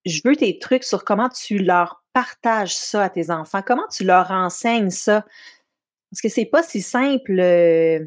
je 0.06 0.22
veux 0.24 0.36
tes 0.36 0.60
trucs 0.60 0.84
sur 0.84 1.04
comment 1.04 1.30
tu 1.30 1.58
leur 1.58 2.04
partages 2.14 2.76
ça 2.76 3.04
à 3.04 3.10
tes 3.10 3.32
enfants? 3.32 3.62
Comment 3.66 3.88
tu 3.92 4.04
leur 4.04 4.32
enseignes 4.32 4.92
ça? 4.92 5.26
Parce 6.12 6.22
que 6.22 6.30
c'est 6.30 6.46
pas 6.46 6.64
si 6.64 6.82
simple 6.82 7.40
euh, 7.40 8.00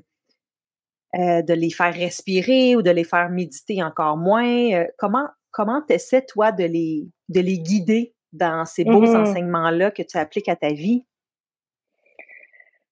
euh, 1.14 1.42
de 1.42 1.54
les 1.54 1.70
faire 1.70 1.94
respirer 1.94 2.76
ou 2.76 2.82
de 2.82 2.90
les 2.90 3.04
faire 3.04 3.28
méditer 3.30 3.82
encore 3.82 4.16
moins. 4.16 4.72
Euh, 4.72 4.86
comment 4.96 5.28
comment 5.50 5.82
tu 5.82 5.94
essaies, 5.94 6.24
toi, 6.24 6.52
de 6.52 6.64
les, 6.64 7.08
de 7.28 7.40
les 7.40 7.58
guider 7.58 8.14
dans 8.32 8.64
ces 8.64 8.84
beaux 8.84 9.00
mmh 9.00 9.16
enseignements-là 9.16 9.90
que 9.90 10.02
tu 10.02 10.16
appliques 10.16 10.48
à 10.48 10.56
ta 10.56 10.68
vie? 10.68 11.04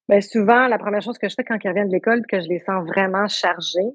Bien, 0.09 0.21
souvent, 0.21 0.67
la 0.67 0.77
première 0.77 1.01
chose 1.01 1.17
que 1.17 1.27
je 1.27 1.35
fais 1.35 1.43
quand 1.43 1.57
ils 1.63 1.67
reviennent 1.67 1.89
de 1.89 1.93
l'école, 1.93 2.25
que 2.27 2.41
je 2.41 2.47
les 2.47 2.59
sens 2.59 2.85
vraiment 2.85 3.27
chargés, 3.27 3.91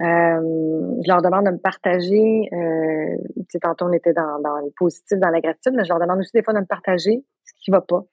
je 0.00 1.08
leur 1.08 1.22
demande 1.22 1.46
de 1.46 1.50
me 1.50 1.58
partager. 1.58 2.48
Euh, 2.52 3.58
tantôt, 3.60 3.86
on 3.86 3.92
était 3.92 4.12
dans, 4.12 4.40
dans 4.40 4.58
le 4.58 4.70
positif, 4.76 5.18
dans 5.18 5.30
la 5.30 5.40
gratitude, 5.40 5.74
mais 5.76 5.84
je 5.84 5.90
leur 5.90 6.00
demande 6.00 6.18
aussi 6.20 6.32
des 6.34 6.42
fois 6.42 6.54
de 6.54 6.60
me 6.60 6.66
partager 6.66 7.24
ce 7.44 7.52
qui 7.64 7.70
va 7.70 7.80
pas. 7.80 8.04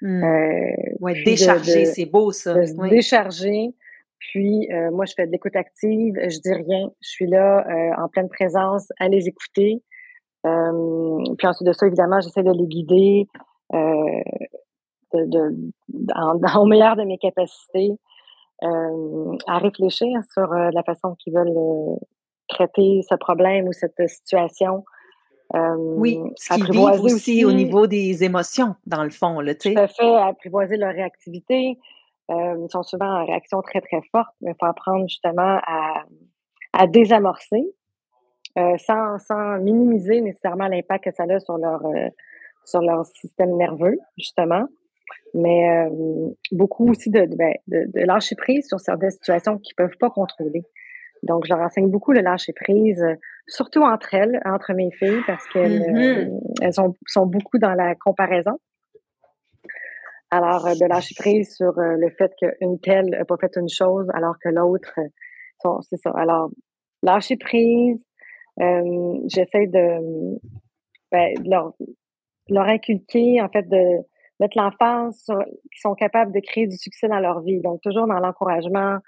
Mmh. 0.00 0.24
Euh, 0.24 0.96
ouais, 1.00 1.22
décharger, 1.24 1.84
c'est 1.86 2.06
beau 2.06 2.30
ça. 2.32 2.54
Décharger. 2.88 3.74
Puis, 4.18 4.68
euh, 4.72 4.90
moi, 4.90 5.04
je 5.04 5.14
fais 5.16 5.26
de 5.26 5.32
l'écoute 5.32 5.54
active, 5.56 6.14
je 6.20 6.40
dis 6.40 6.52
rien. 6.52 6.90
Je 7.00 7.08
suis 7.08 7.26
là 7.26 7.64
euh, 7.68 8.02
en 8.02 8.08
pleine 8.08 8.28
présence 8.28 8.88
à 8.98 9.08
les 9.08 9.28
écouter. 9.28 9.82
puis 10.42 11.46
ensuite 11.46 11.66
de 11.66 11.72
ça, 11.72 11.86
évidemment, 11.86 12.20
j'essaie 12.20 12.42
de 12.42 12.52
les 12.52 12.66
guider 12.66 13.26
de, 13.72 15.24
de, 15.24 15.72
dans, 15.88 16.38
au 16.60 16.66
meilleur 16.66 16.96
de 16.96 17.04
mes 17.04 17.18
capacités. 17.18 17.92
Euh, 18.64 19.36
à 19.46 19.58
réfléchir 19.58 20.20
sur 20.32 20.52
euh, 20.52 20.70
la 20.72 20.82
façon 20.82 21.14
qu'ils 21.14 21.32
veulent 21.32 21.56
euh, 21.56 21.94
traiter 22.48 23.02
ce 23.08 23.14
problème 23.14 23.68
ou 23.68 23.72
cette 23.72 24.08
situation. 24.08 24.84
oui, 25.54 26.18
ce 26.34 26.54
qu'ils 26.54 26.72
vivent 26.72 27.04
aussi, 27.04 27.44
au 27.44 27.52
niveau 27.52 27.86
des 27.86 28.24
émotions, 28.24 28.74
dans 28.84 29.04
le 29.04 29.10
fond. 29.10 29.38
Là, 29.40 29.54
tout 29.54 29.68
à 29.76 29.86
fait, 29.86 30.14
apprivoiser 30.16 30.76
leur 30.76 30.92
réactivité. 30.92 31.78
ils 32.30 32.66
sont 32.68 32.82
souvent 32.82 33.20
en 33.20 33.26
réaction 33.26 33.62
très, 33.62 33.80
très 33.80 34.02
forte, 34.10 34.34
mais 34.40 34.50
il 34.50 34.56
faut 34.58 34.66
apprendre 34.66 35.06
justement 35.08 35.60
à, 35.64 36.04
à 36.72 36.86
désamorcer 36.88 37.62
sans, 38.56 39.18
sans 39.18 39.58
minimiser 39.58 40.20
nécessairement 40.20 40.66
l'impact 40.66 41.04
que 41.04 41.14
ça 41.14 41.22
a 41.22 41.38
sur 41.38 41.58
leur, 41.58 41.82
sur 42.64 42.80
leur 42.80 43.06
système 43.06 43.56
nerveux, 43.56 43.98
justement. 44.16 44.66
Mais 45.34 45.88
beaucoup 46.52 46.88
aussi 46.88 47.10
de, 47.10 47.26
ben, 47.36 47.54
de, 47.66 47.84
de, 47.92 48.00
lâcher 48.06 48.34
prise 48.34 48.66
sur 48.66 48.80
certaines 48.80 49.10
situations 49.10 49.58
qu'ils 49.58 49.74
ne 49.78 49.84
peuvent 49.84 49.98
pas 49.98 50.10
contrôler. 50.10 50.62
Donc, 51.22 51.44
je 51.46 51.52
leur 51.52 51.62
enseigne 51.62 51.90
beaucoup 51.90 52.12
le 52.12 52.20
lâcher 52.20 52.52
prise, 52.52 53.04
surtout 53.46 53.82
entre 53.82 54.14
elles, 54.14 54.40
entre 54.44 54.72
mes 54.72 54.90
filles, 54.92 55.22
parce 55.26 55.46
qu'elles 55.48 55.82
mm-hmm. 55.82 56.40
elles 56.62 56.72
sont, 56.72 56.94
sont, 57.06 57.26
beaucoup 57.26 57.58
dans 57.58 57.74
la 57.74 57.94
comparaison. 57.94 58.58
Alors, 60.30 60.64
de 60.64 60.86
lâcher 60.86 61.14
prise 61.18 61.54
sur 61.54 61.72
le 61.76 62.10
fait 62.10 62.32
qu'une 62.38 62.78
telle 62.80 63.06
n'a 63.06 63.24
pas 63.24 63.36
fait 63.38 63.56
une 63.56 63.68
chose 63.68 64.06
alors 64.14 64.36
que 64.42 64.48
l'autre, 64.48 64.94
c'est 65.82 65.96
ça. 65.96 66.10
Alors, 66.14 66.50
lâcher 67.02 67.36
prise, 67.36 67.98
j'essaie 68.58 69.66
de, 69.66 70.38
ben, 71.10 71.34
de 71.42 71.50
leur, 71.50 71.72
leur 72.48 72.66
inculquer, 72.66 73.40
en 73.40 73.48
fait, 73.48 73.68
de 73.68 73.98
mettre 74.40 74.56
l'enfance 74.56 75.30
qui 75.72 75.80
sont 75.80 75.94
capables 75.94 76.32
de 76.32 76.40
créer 76.40 76.66
du 76.66 76.76
succès 76.76 77.08
dans 77.08 77.18
leur 77.18 77.40
vie. 77.40 77.60
Donc, 77.60 77.80
toujours 77.82 78.06
dans 78.06 78.18
l'encouragement. 78.18 78.98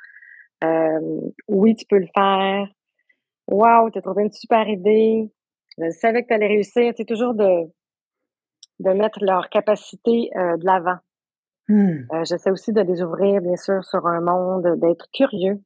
Euh, 0.64 1.20
oui, 1.48 1.74
tu 1.74 1.86
peux 1.86 1.98
le 1.98 2.08
faire. 2.14 2.66
Wow, 3.48 3.90
tu 3.90 3.98
as 3.98 4.02
trouvé 4.02 4.24
une 4.24 4.32
super 4.32 4.68
idée. 4.68 5.30
Je 5.78 5.90
savais 5.90 6.22
que 6.22 6.28
tu 6.28 6.34
allais 6.34 6.48
réussir. 6.48 6.92
C'est 6.96 7.04
toujours 7.04 7.34
de, 7.34 7.64
de 8.80 8.90
mettre 8.90 9.18
leur 9.22 9.48
capacité 9.48 10.30
euh, 10.36 10.56
de 10.56 10.64
l'avant. 10.64 10.98
Hmm. 11.68 12.00
Euh, 12.12 12.24
J'essaie 12.24 12.50
aussi 12.50 12.72
de 12.72 12.80
les 12.80 13.02
ouvrir, 13.02 13.40
bien 13.40 13.56
sûr, 13.56 13.84
sur 13.84 14.06
un 14.06 14.20
monde, 14.20 14.78
d'être 14.80 15.06
curieux. 15.12 15.60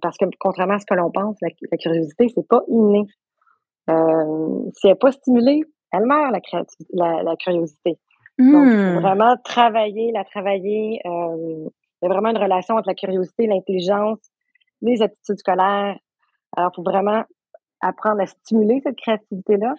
Parce 0.00 0.16
que 0.18 0.24
contrairement 0.40 0.74
à 0.74 0.78
ce 0.80 0.86
que 0.86 0.94
l'on 0.94 1.12
pense, 1.12 1.36
la, 1.40 1.48
la 1.70 1.78
curiosité, 1.78 2.26
c'est 2.34 2.48
pas 2.48 2.62
inné. 2.66 3.04
Si 3.86 3.92
elle 3.92 4.90
n'est 4.90 4.94
pas 4.96 5.12
stimulée, 5.12 5.62
elle 5.92 6.06
meurt, 6.06 6.34
la, 6.92 7.22
la, 7.22 7.36
curiosité. 7.36 7.98
Donc, 8.50 8.66
il 8.66 8.92
faut 8.92 8.98
hmm. 8.98 9.02
vraiment 9.02 9.36
travailler, 9.44 10.12
la 10.12 10.24
travailler. 10.24 11.00
Euh, 11.06 11.68
il 12.02 12.04
y 12.04 12.06
a 12.06 12.08
vraiment 12.08 12.30
une 12.30 12.38
relation 12.38 12.76
entre 12.76 12.88
la 12.88 12.94
curiosité, 12.94 13.46
l'intelligence, 13.46 14.18
les 14.80 15.02
attitudes 15.02 15.38
scolaires. 15.38 15.96
Alors, 16.56 16.70
il 16.72 16.76
faut 16.76 16.82
vraiment 16.82 17.22
apprendre 17.80 18.20
à 18.20 18.26
stimuler 18.26 18.80
cette 18.82 18.96
créativité-là. 18.96 19.74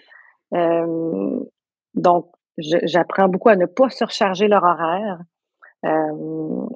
Euh, 0.54 1.39
donc, 1.95 2.28
j'apprends 2.58 3.28
beaucoup 3.28 3.49
à 3.49 3.56
ne 3.56 3.65
pas 3.65 3.89
surcharger 3.89 4.47
leur 4.47 4.63
horaire. 4.63 5.19
Euh, 5.86 6.67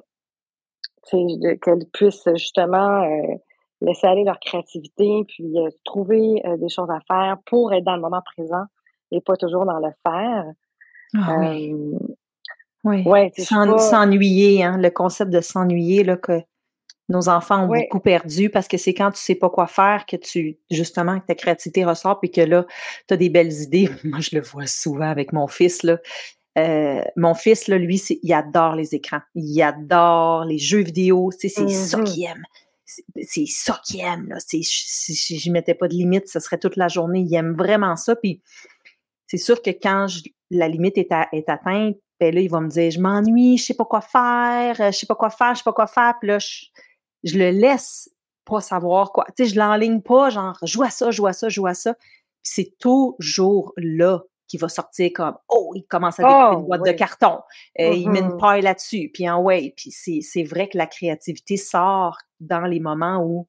qu'elles 1.10 1.86
puissent 1.92 2.28
justement 2.34 3.02
euh, 3.02 3.34
laisser 3.80 4.06
aller 4.06 4.24
leur 4.24 4.38
créativité, 4.40 5.24
puis 5.28 5.58
euh, 5.58 5.68
trouver 5.84 6.42
euh, 6.44 6.56
des 6.56 6.68
choses 6.68 6.90
à 6.90 7.00
faire 7.06 7.36
pour 7.46 7.72
être 7.72 7.84
dans 7.84 7.96
le 7.96 8.02
moment 8.02 8.22
présent 8.36 8.64
et 9.10 9.20
pas 9.20 9.36
toujours 9.36 9.64
dans 9.64 9.78
le 9.78 9.90
faire. 10.06 10.44
Ah, 11.14 11.36
oui. 11.38 11.74
oui. 12.84 13.02
Ouais, 13.04 13.32
S'ennuyer, 13.36 14.62
hein, 14.62 14.78
le 14.78 14.90
concept 14.90 15.30
de 15.30 15.40
s'ennuyer, 15.40 16.04
là, 16.04 16.16
que 16.16 16.42
nos 17.08 17.28
enfants 17.28 17.64
ont 17.64 17.68
beaucoup 17.68 18.00
perdu 18.00 18.50
parce 18.50 18.68
que 18.68 18.76
c'est 18.76 18.92
quand 18.92 19.10
tu 19.10 19.20
sais 19.20 19.34
pas 19.34 19.48
quoi 19.48 19.66
faire 19.66 20.04
que 20.06 20.16
tu, 20.16 20.58
justement, 20.70 21.18
que 21.18 21.26
ta 21.26 21.34
créativité 21.34 21.84
ressort 21.84 22.20
puis 22.20 22.30
que 22.30 22.42
là, 22.42 22.66
tu 23.06 23.14
as 23.14 23.16
des 23.16 23.30
belles 23.30 23.52
idées. 23.52 23.88
Moi, 24.04 24.20
je 24.20 24.36
le 24.36 24.42
vois 24.42 24.66
souvent 24.66 25.08
avec 25.08 25.32
mon 25.32 25.46
fils, 25.46 25.82
là. 25.82 25.98
Euh, 26.58 27.02
mon 27.16 27.34
fils, 27.34 27.68
là, 27.68 27.78
lui, 27.78 28.02
il 28.22 28.32
adore 28.32 28.74
les 28.74 28.94
écrans. 28.94 29.20
Il 29.34 29.62
adore 29.62 30.44
les 30.44 30.58
jeux 30.58 30.82
vidéo. 30.82 31.30
C'est 31.38 31.48
ça 31.48 31.62
mm-hmm. 31.62 32.04
qu'il 32.04 32.24
aime. 32.24 32.44
C'est 32.84 33.46
ça 33.46 33.80
qu'il 33.84 34.00
aime. 34.00 34.28
Là. 34.28 34.38
Si 34.40 35.38
je 35.38 35.52
mettais 35.52 35.74
pas 35.74 35.86
de 35.86 35.94
limite, 35.94 36.28
ce 36.28 36.40
serait 36.40 36.58
toute 36.58 36.76
la 36.76 36.88
journée. 36.88 37.20
Il 37.20 37.32
aime 37.34 37.54
vraiment 37.56 37.94
ça. 37.94 38.16
Puis 38.16 38.42
c'est 39.26 39.36
sûr 39.36 39.62
que 39.62 39.70
quand 39.70 40.08
la 40.50 40.68
limite 40.68 40.98
est, 40.98 41.10
est 41.32 41.48
atteinte, 41.48 41.96
ben 42.20 42.34
là, 42.34 42.40
il 42.40 42.50
va 42.50 42.60
me 42.60 42.68
dire, 42.68 42.90
je 42.90 43.00
m'ennuie, 43.00 43.58
je 43.58 43.66
sais 43.66 43.74
pas 43.74 43.84
quoi 43.84 44.00
faire, 44.00 44.80
euh, 44.80 44.90
je 44.90 44.98
sais 44.98 45.06
pas 45.06 45.14
quoi 45.14 45.30
faire, 45.30 45.54
je 45.54 45.58
sais 45.58 45.64
pas 45.64 45.72
quoi 45.72 45.86
faire. 45.86 46.14
Puis 46.20 46.28
là, 46.28 46.38
je, 46.38 47.38
le 47.38 47.50
laisse 47.50 48.10
pas 48.44 48.60
savoir 48.60 49.12
quoi. 49.12 49.26
Tu 49.36 49.44
sais, 49.44 49.50
je 49.50 49.58
l'enligne 49.58 50.00
pas, 50.00 50.30
genre, 50.30 50.58
joue 50.62 50.82
à 50.82 50.90
ça, 50.90 51.10
joue 51.10 51.26
à 51.26 51.32
ça, 51.32 51.48
joue 51.48 51.66
à 51.66 51.74
ça. 51.74 51.94
c'est 52.42 52.76
toujours 52.78 53.72
là 53.76 54.22
qu'il 54.48 54.58
va 54.58 54.68
sortir 54.68 55.10
comme, 55.14 55.36
oh, 55.50 55.72
il 55.74 55.84
commence 55.84 56.18
à 56.18 56.22
découper 56.22 56.54
une 56.54 56.64
oh, 56.64 56.66
boîte 56.66 56.86
de 56.86 56.92
carton, 56.92 57.40
euh, 57.78 57.92
il 57.92 58.08
met 58.08 58.20
une 58.20 58.28
mm-hmm. 58.28 58.40
paille 58.40 58.62
là-dessus, 58.62 59.10
puis 59.12 59.28
en 59.28 59.42
ouais, 59.42 59.74
puis 59.76 59.90
c'est 59.90 60.42
vrai 60.42 60.68
que 60.68 60.78
la 60.78 60.86
créativité 60.86 61.58
sort 61.58 62.16
dans 62.40 62.62
les 62.62 62.80
moments 62.80 63.22
où 63.22 63.46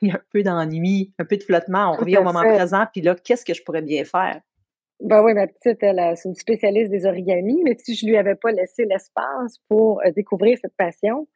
il 0.00 0.08
y 0.08 0.10
a 0.10 0.14
un 0.14 0.22
peu 0.32 0.42
d'ennui, 0.42 1.12
un 1.18 1.26
peu 1.26 1.36
de 1.36 1.42
flottement, 1.42 1.92
on 1.92 1.96
revient 1.96 2.16
au 2.16 2.22
moment 2.22 2.40
présent, 2.40 2.86
puis 2.90 3.02
là, 3.02 3.14
qu'est-ce 3.14 3.44
que 3.44 3.52
je 3.52 3.62
pourrais 3.62 3.82
bien 3.82 4.04
faire? 4.04 4.40
Ben 5.00 5.22
oui, 5.22 5.32
ma 5.32 5.46
petite, 5.46 5.82
elle, 5.82 6.16
c'est 6.16 6.28
une 6.28 6.34
spécialiste 6.34 6.90
des 6.90 7.06
origamis, 7.06 7.62
mais 7.64 7.74
si 7.78 7.94
je 7.94 8.06
lui 8.06 8.16
avais 8.16 8.34
pas 8.34 8.52
laissé 8.52 8.84
l'espace 8.84 9.58
pour 9.68 10.02
euh, 10.04 10.10
découvrir 10.12 10.58
cette 10.60 10.76
passion, 10.76 11.26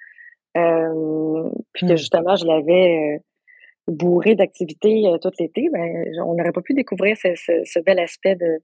euh, 0.57 1.51
puis 1.73 1.87
que 1.87 1.93
mmh. 1.93 1.97
justement, 1.97 2.37
je 2.37 2.47
l'avais 2.47 3.17
euh, 3.17 3.93
bourrée 3.93 4.35
d'activités 4.35 5.05
tout 5.21 5.31
l'été, 5.39 5.69
ben, 5.73 6.05
on 6.27 6.35
n'aurait 6.35 6.53
pas 6.53 6.61
pu 6.61 6.75
découvrir 6.75 7.17
ce, 7.17 7.81
bel 7.81 7.99
aspect 7.99 8.37
de 8.37 8.61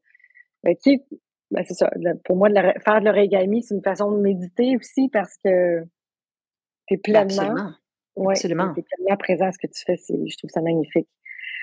qui 0.83 1.03
ben 1.51 1.65
c'est 1.67 1.75
ça. 1.75 1.91
Pour 2.25 2.37
moi, 2.37 2.49
de 2.49 2.55
faire 2.55 3.01
de 3.01 3.05
l'origami, 3.07 3.63
c'est 3.63 3.75
une 3.75 3.83
façon 3.83 4.13
de 4.13 4.21
méditer 4.21 4.77
aussi 4.77 5.09
parce 5.09 5.37
que 5.45 5.83
tu 6.87 6.95
es 6.95 6.97
pleinement. 6.97 7.23
Absolument. 7.23 7.71
Ouais, 8.17 8.35
Absolument. 8.35 8.75
Es 8.77 8.83
pleinement 8.83 9.17
présent 9.17 9.47
à 9.47 9.53
ce 9.53 9.59
que 9.59 9.67
tu 9.67 9.83
fais. 9.85 9.97
Je 9.97 10.37
trouve 10.37 10.51
ça 10.51 10.61
magnifique. 10.61 11.09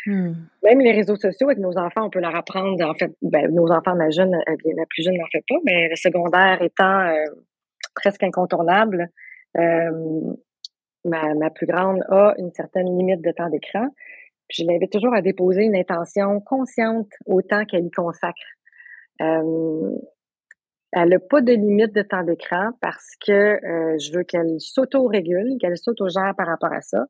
Mmh. 0.08 0.32
Même 0.64 0.80
les 0.80 0.94
réseaux 0.94 1.18
sociaux 1.18 1.48
avec 1.48 1.60
nos 1.60 1.78
enfants, 1.78 2.06
on 2.06 2.10
peut 2.10 2.22
leur 2.22 2.34
apprendre. 2.34 2.82
En 2.86 2.94
fait, 2.94 3.12
ben, 3.22 3.54
nos 3.54 3.70
enfants, 3.72 3.94
ma 3.94 4.10
jeune, 4.10 4.34
euh, 4.34 4.56
la 4.78 4.86
plus 4.86 5.04
jeune 5.04 5.18
n'en 5.18 5.28
fait 5.30 5.44
pas, 5.50 5.58
mais 5.66 5.90
le 5.90 5.98
secondaire 5.98 6.62
étant 6.62 7.02
euh, 7.10 7.26
presque 7.94 8.24
incontournable, 8.24 9.10
euh, 9.58 10.34
ma, 11.04 11.34
ma, 11.34 11.50
plus 11.50 11.68
grande 11.68 12.06
a 12.08 12.36
une 12.38 12.54
certaine 12.54 12.98
limite 12.98 13.22
de 13.22 13.32
temps 13.32 13.50
d'écran. 13.50 13.90
Je 14.50 14.64
l'invite 14.64 14.94
toujours 14.94 15.14
à 15.14 15.22
déposer 15.22 15.64
une 15.64 15.76
intention 15.76 16.40
consciente 16.40 17.10
au 17.26 17.42
temps 17.42 17.66
qu'elle 17.66 17.86
y 17.86 17.92
consacre. 17.92 18.48
elle 19.20 19.50
n'a 20.94 21.20
pas 21.20 21.42
de 21.42 21.52
limite 21.52 21.94
de 21.94 22.02
temps 22.02 22.24
d'écran 22.24 22.70
parce 22.80 23.18
que 23.26 23.60
je 24.00 24.18
veux 24.18 24.24
qu'elle 24.24 24.56
s'auto-régule, 24.60 25.58
qu'elle 25.60 25.78
s'auto-gère 25.78 26.34
par 26.38 26.48
rapport 26.48 26.72
à 26.72 26.80
ça. 26.80 27.08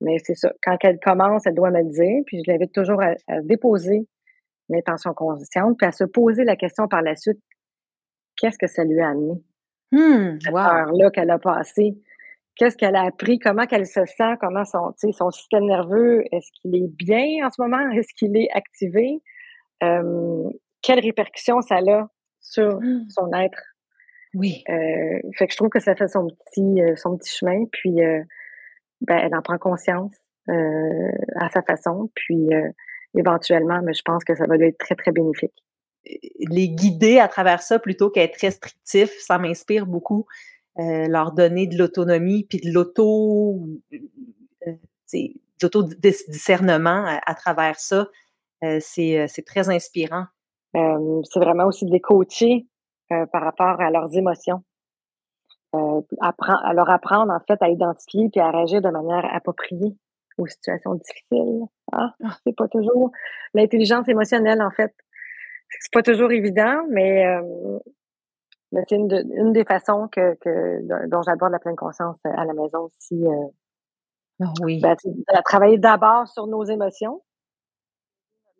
Mais 0.00 0.16
c'est 0.24 0.34
ça. 0.34 0.52
Quand 0.62 0.76
elle 0.82 0.98
commence, 1.00 1.46
elle 1.46 1.54
doit 1.54 1.70
me 1.70 1.82
le 1.82 1.90
dire. 1.90 2.22
Puis 2.26 2.42
je 2.44 2.50
l'invite 2.50 2.72
toujours 2.72 3.02
à, 3.02 3.14
déposer 3.42 4.06
une 4.68 4.76
intention 4.76 5.14
consciente, 5.14 5.78
puis 5.78 5.86
à 5.86 5.92
se 5.92 6.04
poser 6.04 6.44
la 6.44 6.56
question 6.56 6.88
par 6.88 7.02
la 7.02 7.16
suite 7.16 7.38
qu'est-ce 8.36 8.58
que 8.58 8.66
ça 8.66 8.84
lui 8.84 9.00
a 9.00 9.08
amené? 9.08 9.42
Mmh, 9.90 10.40
cette 10.40 10.54
heure-là 10.54 11.10
qu'elle 11.10 11.30
a 11.30 11.38
passée. 11.38 11.96
Qu'est-ce 12.54 12.76
qu'elle 12.76 12.96
a 12.96 13.04
appris? 13.04 13.38
Comment 13.38 13.66
qu'elle 13.66 13.86
se 13.86 14.04
sent? 14.04 14.34
Comment 14.40 14.64
son, 14.64 14.92
son 15.12 15.30
système 15.30 15.64
nerveux, 15.64 16.24
est-ce 16.32 16.50
qu'il 16.60 16.76
est 16.76 16.88
bien 16.88 17.46
en 17.46 17.50
ce 17.50 17.60
moment? 17.62 17.90
Est-ce 17.90 18.12
qu'il 18.14 18.36
est 18.36 18.50
activé? 18.52 19.22
Euh, 19.82 20.50
quelles 20.82 21.00
répercussions 21.00 21.60
ça 21.62 21.76
a 21.76 22.08
sur 22.40 22.80
mmh. 22.80 23.06
son 23.10 23.32
être? 23.32 23.62
Oui. 24.34 24.62
Euh, 24.68 25.20
fait 25.36 25.46
que 25.46 25.52
je 25.52 25.56
trouve 25.56 25.68
que 25.68 25.80
ça 25.80 25.94
fait 25.94 26.08
son 26.08 26.28
petit, 26.28 26.82
euh, 26.82 26.96
son 26.96 27.16
petit 27.16 27.34
chemin. 27.34 27.64
Puis 27.72 28.02
euh, 28.02 28.22
ben, 29.00 29.18
elle 29.18 29.34
en 29.34 29.42
prend 29.42 29.58
conscience 29.58 30.14
euh, 30.48 31.12
à 31.36 31.48
sa 31.48 31.62
façon. 31.62 32.10
Puis 32.14 32.54
euh, 32.54 32.70
éventuellement, 33.14 33.80
mais 33.82 33.94
je 33.94 34.02
pense 34.02 34.24
que 34.24 34.34
ça 34.34 34.46
va 34.46 34.56
lui 34.56 34.66
être 34.66 34.78
très, 34.78 34.94
très 34.94 35.12
bénéfique. 35.12 35.52
Les 36.48 36.68
guider 36.68 37.18
à 37.18 37.28
travers 37.28 37.60
ça 37.60 37.78
plutôt 37.78 38.10
qu'être 38.10 38.40
restrictif, 38.40 39.10
ça 39.20 39.38
m'inspire 39.38 39.86
beaucoup. 39.86 40.26
Euh, 40.78 41.06
leur 41.08 41.32
donner 41.32 41.66
de 41.66 41.76
l'autonomie 41.76 42.44
puis 42.48 42.60
de 42.60 42.72
l'auto 42.72 43.58
discernement 46.28 47.04
à, 47.26 47.34
travers 47.34 47.78
ça, 47.80 48.08
c'est 48.78 49.44
très 49.44 49.68
inspirant. 49.68 50.26
c'est 50.72 51.40
vraiment 51.40 51.66
aussi 51.66 51.84
de 51.84 51.90
les 51.90 52.00
coacher 52.00 52.66
par 53.08 53.42
rapport 53.42 53.80
à 53.80 53.90
leurs 53.90 54.16
émotions 54.16 54.62
euh, 55.74 56.00
à 56.20 56.72
leur 56.72 56.88
apprendre 56.88 57.32
en 57.32 57.40
fait 57.40 57.60
à 57.60 57.68
identifier 57.68 58.28
puis 58.30 58.40
à 58.40 58.50
réagir 58.50 58.80
de 58.80 58.88
manière 58.88 59.26
appropriée 59.34 59.96
aux 60.38 60.46
situations 60.46 60.94
difficiles. 60.94 61.64
Ah, 61.92 62.14
ah. 62.24 62.36
c'est 62.46 62.56
pas 62.56 62.68
toujours 62.68 63.10
l'intelligence 63.54 64.08
émotionnelle 64.08 64.62
en 64.62 64.70
fait. 64.70 64.94
C'est 65.80 65.92
pas 65.92 66.02
toujours 66.02 66.32
évident, 66.32 66.84
mais, 66.88 67.26
euh, 67.26 67.78
mais 68.72 68.82
c'est 68.88 68.96
une, 68.96 69.12
une, 69.36 69.52
des 69.52 69.64
façons 69.64 70.08
que, 70.08 70.34
que 70.36 71.06
dont 71.08 71.20
j'aborde 71.22 71.52
la 71.52 71.58
pleine 71.58 71.76
conscience 71.76 72.18
à 72.24 72.44
la 72.44 72.54
maison 72.54 72.84
aussi. 72.84 73.26
Euh, 73.26 73.48
ah 74.40 74.52
oui. 74.62 74.80
Ben, 74.80 74.96
à 75.28 75.42
travailler 75.42 75.78
d'abord 75.78 76.26
sur 76.28 76.46
nos 76.46 76.64
émotions. 76.64 77.22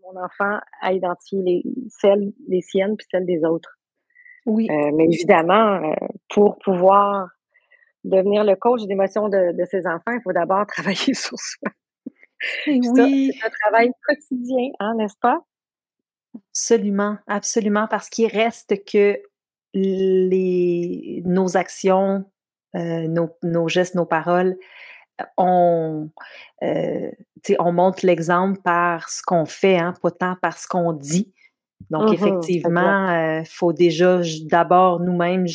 Mon 0.03 0.23
enfant 0.23 0.59
à 0.81 0.93
identifier 0.93 1.43
les, 1.43 1.63
celles, 1.89 2.33
les 2.49 2.61
siennes 2.61 2.97
puis 2.97 3.07
celles 3.11 3.27
des 3.27 3.45
autres. 3.45 3.78
Oui. 4.49 4.67
Euh, 4.71 4.91
mais 4.95 5.05
évidemment, 5.05 5.75
euh, 5.75 5.95
pour 6.31 6.59
pouvoir 6.59 7.29
devenir 8.03 8.45
le 8.45 8.57
coach 8.57 8.83
d'émotion 8.85 9.29
de, 9.29 9.53
de, 9.53 9.65
ses 9.67 9.87
enfants, 9.87 10.13
il 10.13 10.21
faut 10.25 10.33
d'abord 10.33 10.67
travailler 10.67 11.13
sur 11.13 11.39
soi. 11.39 11.71
oui. 12.67 12.81
C'est 13.37 13.47
un 13.47 13.51
travail 13.63 13.91
quotidien, 14.07 14.71
hein, 14.81 14.95
n'est-ce 14.97 15.19
pas? 15.21 15.41
Absolument, 16.51 17.19
absolument, 17.27 17.87
parce 17.89 18.09
qu'il 18.09 18.27
reste 18.27 18.85
que 18.87 19.21
les, 19.75 21.23
nos 21.27 21.59
actions, 21.59 22.25
euh, 22.75 23.07
nos, 23.43 23.69
gestes, 23.69 23.95
nos 23.95 24.07
paroles, 24.07 24.57
on, 25.37 26.09
euh, 26.63 27.11
on 27.59 27.73
montre 27.73 28.07
l'exemple 28.07 28.61
par 28.63 29.11
ce 29.11 29.21
qu'on 29.23 29.45
fait, 29.45 29.77
hein, 29.77 29.93
pas 30.01 30.11
tant 30.11 30.37
par 30.41 30.57
ce 30.57 30.67
qu'on 30.67 30.95
dit. 30.95 31.35
Donc, 31.91 32.11
mmh 32.11 32.13
effectivement, 32.13 33.11
il 33.11 33.41
euh, 33.41 33.45
faut 33.45 33.73
déjà 33.73 34.21
d'abord 34.45 35.01
nous-mêmes 35.01 35.47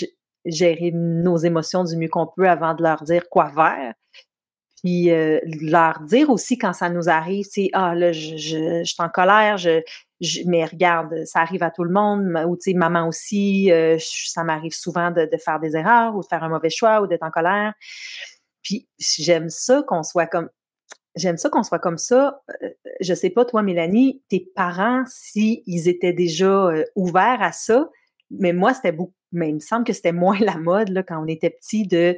gérer 0.46 0.92
nos 0.94 1.38
émotions 1.38 1.84
du 1.84 1.96
mieux 1.96 2.10
qu'on 2.10 2.28
peut 2.28 2.50
avant 2.50 2.74
de 2.74 2.84
leur 2.84 3.04
dire 3.04 3.30
quoi 3.30 3.50
faire. 3.50 3.94
Puis 4.84 5.12
euh, 5.12 5.40
leur 5.62 6.02
dire 6.02 6.30
aussi 6.30 6.58
quand 6.58 6.74
ça 6.74 6.90
nous 6.90 7.08
arrive, 7.08 7.46
c'est 7.50 7.70
ah 7.72 7.96
là 7.96 8.12
je, 8.12 8.36
je, 8.36 8.84
suis 8.84 8.96
en 9.02 9.08
colère, 9.08 9.58
je, 9.58 9.80
mais 10.46 10.66
regarde 10.66 11.24
ça 11.26 11.40
arrive 11.40 11.64
à 11.64 11.72
tout 11.72 11.86
le 11.86 11.94
monde 11.94 12.26
ou 12.48 12.58
tu 12.58 12.72
sais 12.72 12.74
maman 12.74 13.08
aussi, 13.08 13.72
euh, 13.72 13.98
ça 14.00 14.44
m'arrive 14.44 14.74
souvent 14.74 15.10
de, 15.12 15.30
de, 15.32 15.38
faire 15.38 15.62
des 15.62 15.78
erreurs 15.78 16.16
ou 16.16 16.22
de 16.22 16.26
faire 16.26 16.44
un 16.44 16.50
mauvais 16.50 16.70
choix 16.70 17.02
ou 17.02 17.08
d'être 17.08 17.24
en 17.24 17.32
colère. 17.32 17.74
Puis 18.62 18.90
j'aime 19.00 19.50
ça 19.50 19.84
qu'on 19.88 20.04
soit 20.04 20.28
comme 20.28 20.50
j'aime 21.16 21.38
ça 21.38 21.50
qu'on 21.50 21.64
soit 21.64 21.80
comme 21.80 21.98
ça. 21.98 22.42
Euh, 22.62 22.70
je 23.00 23.14
sais 23.14 23.30
pas 23.30 23.46
toi 23.46 23.64
Mélanie, 23.64 24.22
tes 24.30 24.52
parents 24.56 25.04
si 25.08 25.64
ils 25.66 25.88
étaient 25.88 26.14
déjà 26.14 26.72
ouverts 26.96 27.42
à 27.42 27.52
ça, 27.52 27.90
mais 28.30 28.54
moi 28.54 28.74
c'était 28.74 28.92
beaucoup 28.92 29.14
mais 29.34 29.50
il 29.50 29.56
me 29.56 29.60
semble 29.60 29.84
que 29.84 29.94
c'était 29.94 30.14
moins 30.14 30.38
la 30.40 30.58
mode 30.58 30.90
là, 30.90 31.04
quand 31.04 31.22
on 31.22 31.28
était 31.28 31.50
petit 31.50 31.86
de 31.86 32.18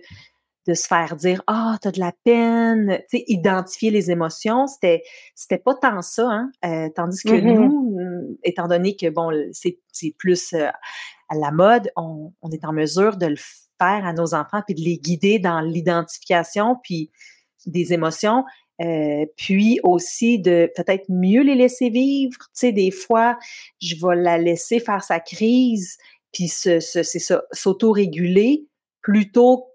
de 0.67 0.73
se 0.73 0.87
faire 0.87 1.15
dire 1.15 1.43
ah 1.45 1.77
t'as 1.79 1.91
de 1.91 1.99
la 1.99 2.11
peine 2.23 2.99
tu 3.09 3.19
sais 3.19 3.23
identifier 3.27 3.91
les 3.91 4.09
émotions 4.09 4.65
c'était 4.65 5.03
c'était 5.35 5.59
pas 5.59 5.75
tant 5.75 6.01
ça 6.01 6.27
hein 6.27 6.51
euh, 6.65 6.89
tandis 6.95 7.21
que 7.21 7.29
mm-hmm. 7.29 7.55
nous 7.55 8.37
étant 8.43 8.67
donné 8.67 8.95
que 8.95 9.09
bon 9.09 9.29
c'est 9.51 9.77
plus 10.17 10.53
euh, 10.53 10.69
à 11.29 11.35
la 11.35 11.51
mode 11.51 11.91
on, 11.95 12.33
on, 12.41 12.49
est 12.49 12.65
en 12.65 12.73
mesure 12.73 13.17
de 13.17 13.27
le 13.27 13.35
faire 13.35 14.05
à 14.05 14.13
nos 14.13 14.33
enfants 14.33 14.63
puis 14.65 14.73
de 14.73 14.81
les 14.81 14.97
guider 14.97 15.37
dans 15.37 15.61
l'identification 15.61 16.77
puis 16.81 17.11
des 17.67 17.93
émotions 17.93 18.43
euh, 18.81 19.25
puis 19.37 19.79
aussi 19.83 20.39
de 20.39 20.69
peut-être 20.75 21.05
mieux 21.09 21.41
les 21.41 21.55
laisser 21.55 21.89
vivre 21.89 22.37
tu 22.37 22.45
sais 22.53 22.71
des 22.71 22.91
fois 22.91 23.37
je 23.81 23.95
vais 23.95 24.15
la 24.15 24.37
laisser 24.37 24.79
faire 24.79 25.03
sa 25.03 25.19
crise 25.19 25.97
puis 26.33 26.47
c'est 26.49 26.81
ça 26.81 27.43
s'auto-réguler 27.51 28.67
plutôt 29.01 29.67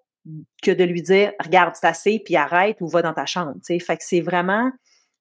que 0.63 0.71
de 0.71 0.85
lui 0.85 1.01
dire 1.01 1.33
regarde 1.41 1.75
c'est 1.81 1.87
assez 1.87 2.19
puis 2.19 2.37
arrête 2.37 2.81
ou 2.81 2.89
va 2.89 3.01
dans 3.01 3.15
ta 3.15 3.25
chambre 3.25 3.55
tu 3.55 3.75
sais 3.75 3.79
fait 3.79 3.97
que 3.97 4.05
c'est 4.05 4.21
vraiment 4.21 4.71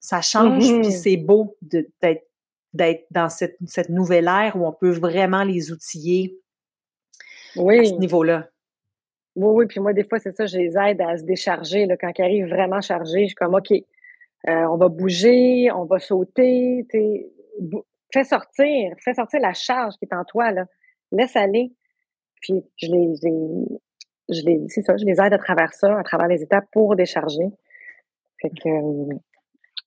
ça 0.01 0.21
change 0.21 0.63
puis 0.81 0.89
mm-hmm. 0.89 1.01
c'est 1.01 1.17
beau 1.17 1.55
d'être 1.61 2.25
d'être 2.73 3.05
dans 3.11 3.29
cette, 3.29 3.57
cette, 3.65 3.89
nouvelle 3.89 4.27
ère 4.27 4.55
où 4.55 4.65
on 4.65 4.71
peut 4.71 4.91
vraiment 4.91 5.43
les 5.43 5.71
outiller 5.71 6.39
oui. 7.55 7.79
à 7.79 7.85
ce 7.85 7.93
niveau-là. 7.93 8.49
Oui, 9.41 9.51
oui, 9.55 9.65
puis 9.67 9.79
moi, 9.79 9.93
des 9.93 10.03
fois, 10.03 10.19
c'est 10.19 10.35
ça, 10.35 10.45
je 10.45 10.57
les 10.57 10.77
aide 10.77 11.01
à 11.01 11.17
se 11.17 11.23
décharger. 11.23 11.85
Là, 11.85 11.95
quand 11.95 12.11
ils 12.17 12.21
arrivent 12.21 12.49
vraiment 12.49 12.81
chargés, 12.81 13.21
je 13.21 13.27
suis 13.27 13.35
comme 13.35 13.55
OK, 13.55 13.71
euh, 13.71 13.83
on 14.47 14.75
va 14.75 14.89
bouger, 14.89 15.71
on 15.71 15.85
va 15.85 15.99
sauter, 15.99 16.85
fais 18.13 18.23
sortir, 18.23 18.93
fais 19.03 19.13
sortir 19.13 19.39
la 19.39 19.53
charge 19.53 19.93
qui 19.95 20.05
est 20.05 20.13
en 20.13 20.25
toi, 20.25 20.51
là. 20.51 20.65
Laisse 21.11 21.35
aller. 21.35 21.71
Puis 22.41 22.63
je 22.77 22.87
les, 22.87 23.13
je 24.29 24.45
les, 24.45 24.65
c'est 24.67 24.81
ça, 24.81 24.97
je 24.97 25.05
les 25.05 25.21
aide 25.21 25.33
à 25.33 25.37
travers 25.37 25.73
ça, 25.73 25.97
à 25.97 26.03
travers 26.03 26.27
les 26.27 26.43
étapes 26.43 26.65
pour 26.71 26.95
décharger. 26.95 27.47
Fait 28.41 28.49
que, 28.49 28.69
euh, 28.69 29.17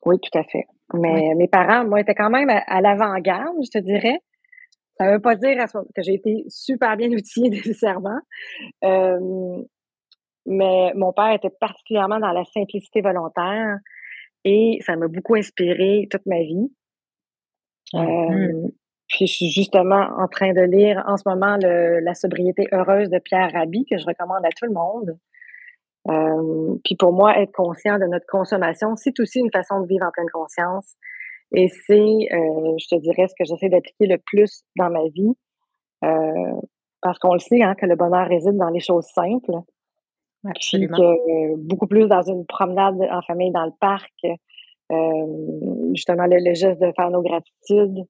oui, 0.07 0.19
tout 0.19 0.39
à 0.39 0.45
fait. 0.45 0.67
Mais 0.95 1.35
mes 1.37 1.49
parents, 1.49 1.87
moi, 1.87 2.01
étaient 2.01 2.15
quand 2.15 2.31
même 2.31 2.51
à, 2.51 2.81
l'avant-garde, 2.81 3.57
je 3.63 3.71
te 3.71 3.79
dirais. 3.79 4.19
Ça 5.03 5.13
veut 5.13 5.21
pas 5.21 5.37
dire 5.37 5.65
que 5.95 6.03
j'ai 6.03 6.15
été 6.15 6.45
super 6.49 6.97
bien 6.97 7.11
outillée 7.13 7.51
nécessairement. 7.51 8.21
Euh, 8.85 9.63
mais 10.47 10.93
mon 10.95 11.13
père 11.13 11.33
était 11.33 11.51
particulièrement 11.51 12.19
dans 12.19 12.33
la 12.33 12.45
simplicité 12.45 13.01
volontaire 13.01 13.79
et 14.45 14.79
ça 14.85 14.97
m'a 14.97 15.09
beaucoup 15.09 15.37
inspiré 15.37 16.09
toute 16.11 16.27
ma 16.27 16.41
vie. 16.41 16.73
Mm-hmm. 17.95 18.65
Euh, 18.65 18.69
puis 19.09 19.27
je 19.27 19.33
suis 19.33 19.51
justement 19.51 20.09
en 20.19 20.27
train 20.27 20.53
de 20.53 20.63
lire 20.63 21.05
en 21.07 21.17
ce 21.17 21.29
moment 21.29 21.57
le, 21.61 22.01
La 22.01 22.15
sobriété 22.15 22.67
heureuse 22.73 23.11
de 23.11 23.19
Pierre 23.19 23.53
Rabhi, 23.53 23.85
que 23.85 23.99
je 23.99 24.07
recommande 24.07 24.45
à 24.45 24.49
tout 24.49 24.67
le 24.67 24.73
monde. 24.73 25.19
Euh, 26.09 26.77
puis 26.85 26.97
pour 26.97 27.13
moi, 27.13 27.39
être 27.39 27.53
conscient 27.53 27.99
de 27.99 28.07
notre 28.07 28.27
consommation, 28.27 28.97
c'est 28.97 29.21
aussi 29.21 29.39
une 29.39 29.53
façon 29.53 29.81
de 29.81 29.87
vivre 29.87 30.07
en 30.07 30.11
pleine 30.11 30.31
conscience. 30.33 30.97
Et 31.55 31.69
c'est, 31.69 31.95
euh, 31.95 32.75
je 32.79 32.87
te 32.89 33.01
dirais, 33.01 33.29
ce 33.29 33.35
que 33.39 33.45
j'essaie 33.45 33.69
d'appliquer 33.69 34.07
le 34.07 34.19
plus 34.19 34.63
dans 34.77 34.91
ma 34.91 35.05
vie. 35.15 35.33
Euh, 36.05 36.61
parce 37.01 37.19
qu'on 37.19 37.35
le 37.35 37.41
sait, 37.41 37.63
hein, 37.63 37.75
que 37.75 37.87
le 37.87 37.97
bonheur 37.97 38.29
réside 38.29 38.57
dans 38.57 38.71
les 38.71 38.81
choses 38.81 39.07
simples. 39.07 39.53
Absolument. 40.45 40.97
Puis 40.97 41.03
que, 41.03 41.57
beaucoup 41.57 41.87
plus 41.87 42.09
dans 42.09 42.23
une 42.23 42.47
promenade 42.47 42.97
en 43.11 43.23
famille 43.23 43.53
dans 43.53 43.67
le 43.67 43.73
parc. 43.81 44.13
justement, 45.95 46.27
le, 46.27 46.39
le, 46.39 46.55
geste 46.55 46.81
de 46.81 46.93
faire 46.97 47.11
nos 47.11 47.23
gratitudes, 47.23 48.05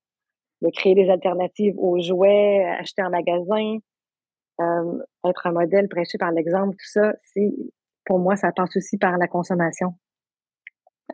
de 0.63 0.71
créer 0.71 0.95
des 0.95 1.11
alternatives 1.11 1.75
aux 1.79 2.01
jouets 2.01 2.65
achetés 2.79 3.03
en 3.03 3.11
magasin, 3.11 3.79
euh, 4.61 4.99
être 5.29 5.47
un 5.47 5.53
modèle 5.53 5.89
prêché 5.89 6.19
par 6.19 6.31
l'exemple, 6.31 6.73
tout 6.73 6.91
ça, 6.91 7.15
c'est 7.33 7.53
pour 8.05 8.19
moi, 8.19 8.37
ça 8.37 8.53
passe 8.53 8.77
aussi 8.77 8.99
par 8.99 9.17
la 9.17 9.27
consommation. 9.27 9.95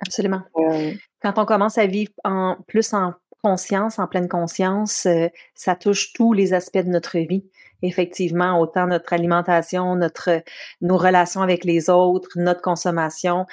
Absolument. 0.00 0.42
Euh, 0.56 0.92
Quand 1.22 1.34
on 1.36 1.44
commence 1.44 1.78
à 1.78 1.86
vivre 1.86 2.12
en 2.24 2.56
plus 2.66 2.92
en 2.94 3.14
conscience, 3.42 3.98
en 3.98 4.06
pleine 4.06 4.28
conscience, 4.28 5.06
euh, 5.06 5.28
ça 5.54 5.76
touche 5.76 6.12
tous 6.12 6.32
les 6.32 6.54
aspects 6.54 6.78
de 6.78 6.90
notre 6.90 7.18
vie. 7.18 7.44
Effectivement, 7.82 8.60
autant 8.60 8.86
notre 8.86 9.12
alimentation, 9.12 9.94
notre 9.94 10.42
nos 10.80 10.96
relations 10.96 11.42
avec 11.42 11.64
les 11.64 11.90
autres, 11.90 12.30
notre 12.36 12.60
consommation. 12.60 13.46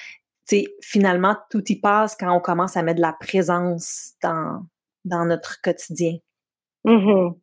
sais, 0.46 0.66
finalement, 0.82 1.38
tout 1.50 1.64
y 1.72 1.80
passe 1.80 2.16
quand 2.16 2.36
on 2.36 2.40
commence 2.40 2.76
à 2.76 2.84
mettre 2.84 2.98
de 2.98 3.02
la 3.02 3.14
présence 3.14 4.14
dans, 4.24 4.66
dans 5.04 5.26
notre 5.26 5.62
quotidien. 5.62 6.18
Mm-hmm. 6.86 7.36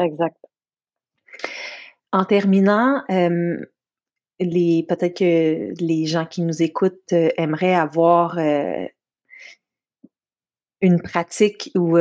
Exact. 0.00 0.36
En 2.12 2.24
terminant, 2.24 3.02
euh, 3.10 3.58
les 4.40 4.84
peut-être 4.88 5.18
que 5.18 5.72
les 5.80 6.06
gens 6.06 6.26
qui 6.26 6.42
nous 6.42 6.62
écoutent 6.62 7.12
euh, 7.12 7.30
aimeraient 7.36 7.74
avoir 7.74 8.38
euh, 8.38 8.86
une 10.80 11.00
pratique 11.00 11.70
ou 11.74 11.94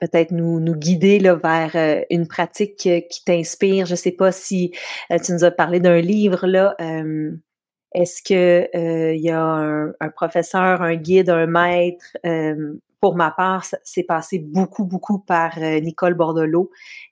peut-être 0.00 0.30
nous, 0.30 0.60
guider 0.74 1.18
vers 1.18 2.04
une 2.10 2.28
pratique 2.28 2.76
qui 2.76 3.24
t'inspire. 3.24 3.86
Je 3.86 3.92
ne 3.92 3.96
sais 3.96 4.12
pas 4.12 4.30
si 4.30 4.72
tu 5.24 5.32
nous 5.32 5.44
as 5.44 5.50
parlé 5.50 5.80
d'un 5.80 6.00
livre 6.00 6.46
là. 6.46 6.76
Est-ce 7.94 8.22
que 8.22 8.68
il 9.14 9.22
y 9.22 9.30
a 9.30 9.42
un, 9.42 10.08
professeur, 10.10 10.82
un 10.82 10.96
guide, 10.96 11.30
un 11.30 11.46
maître 11.46 12.14
pour 13.04 13.16
ma 13.16 13.30
part, 13.32 13.66
c'est 13.82 14.02
passé 14.02 14.38
beaucoup, 14.38 14.86
beaucoup 14.86 15.18
par 15.18 15.58
euh, 15.58 15.78
Nicole 15.80 16.14
Bordelot, 16.14 16.70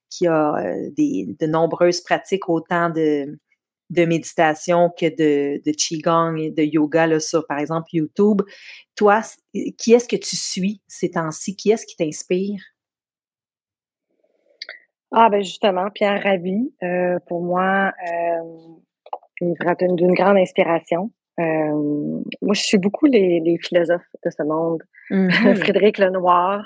qui 0.09 0.27
a 0.27 0.55
euh, 0.55 0.91
des, 0.97 1.37
de 1.39 1.47
nombreuses 1.47 2.01
pratiques, 2.01 2.49
autant 2.49 2.89
de, 2.89 3.39
de 3.93 4.05
méditation 4.05 4.91
que 4.91 5.07
de, 5.07 5.63
de 5.65 5.73
Qigong 5.73 6.37
et 6.39 6.51
de 6.51 6.63
yoga 6.63 7.07
là, 7.07 7.21
sur, 7.21 7.47
par 7.47 7.59
exemple, 7.59 7.89
YouTube. 7.93 8.43
Toi, 8.97 9.21
qui 9.53 9.93
est-ce 9.93 10.09
que 10.09 10.17
tu 10.17 10.37
suis 10.37 10.83
ces 10.89 11.11
temps-ci? 11.11 11.57
Qui 11.57 11.71
est-ce 11.71 11.87
qui 11.87 11.97
t'inspire? 11.97 12.61
Ah, 15.13 15.29
ben 15.29 15.43
justement, 15.43 15.91
Pierre 15.91 16.23
Rabhi, 16.23 16.73
euh, 16.83 17.19
pour 17.27 17.43
moi, 17.43 17.93
euh, 18.11 18.39
d'une 19.41 20.15
grande 20.15 20.39
inspiration. 20.39 21.11
moi, 21.39 22.55
je 22.55 22.63
suis 22.63 22.79
beaucoup 22.79 23.07
les, 23.07 23.41
les 23.41 23.59
philosophes 23.59 24.09
de 24.25 24.31
ce 24.31 24.43
monde. 24.43 24.83
Mm-hmm. 25.11 25.57
Frédéric 25.63 25.99
Lenoir. 25.99 26.65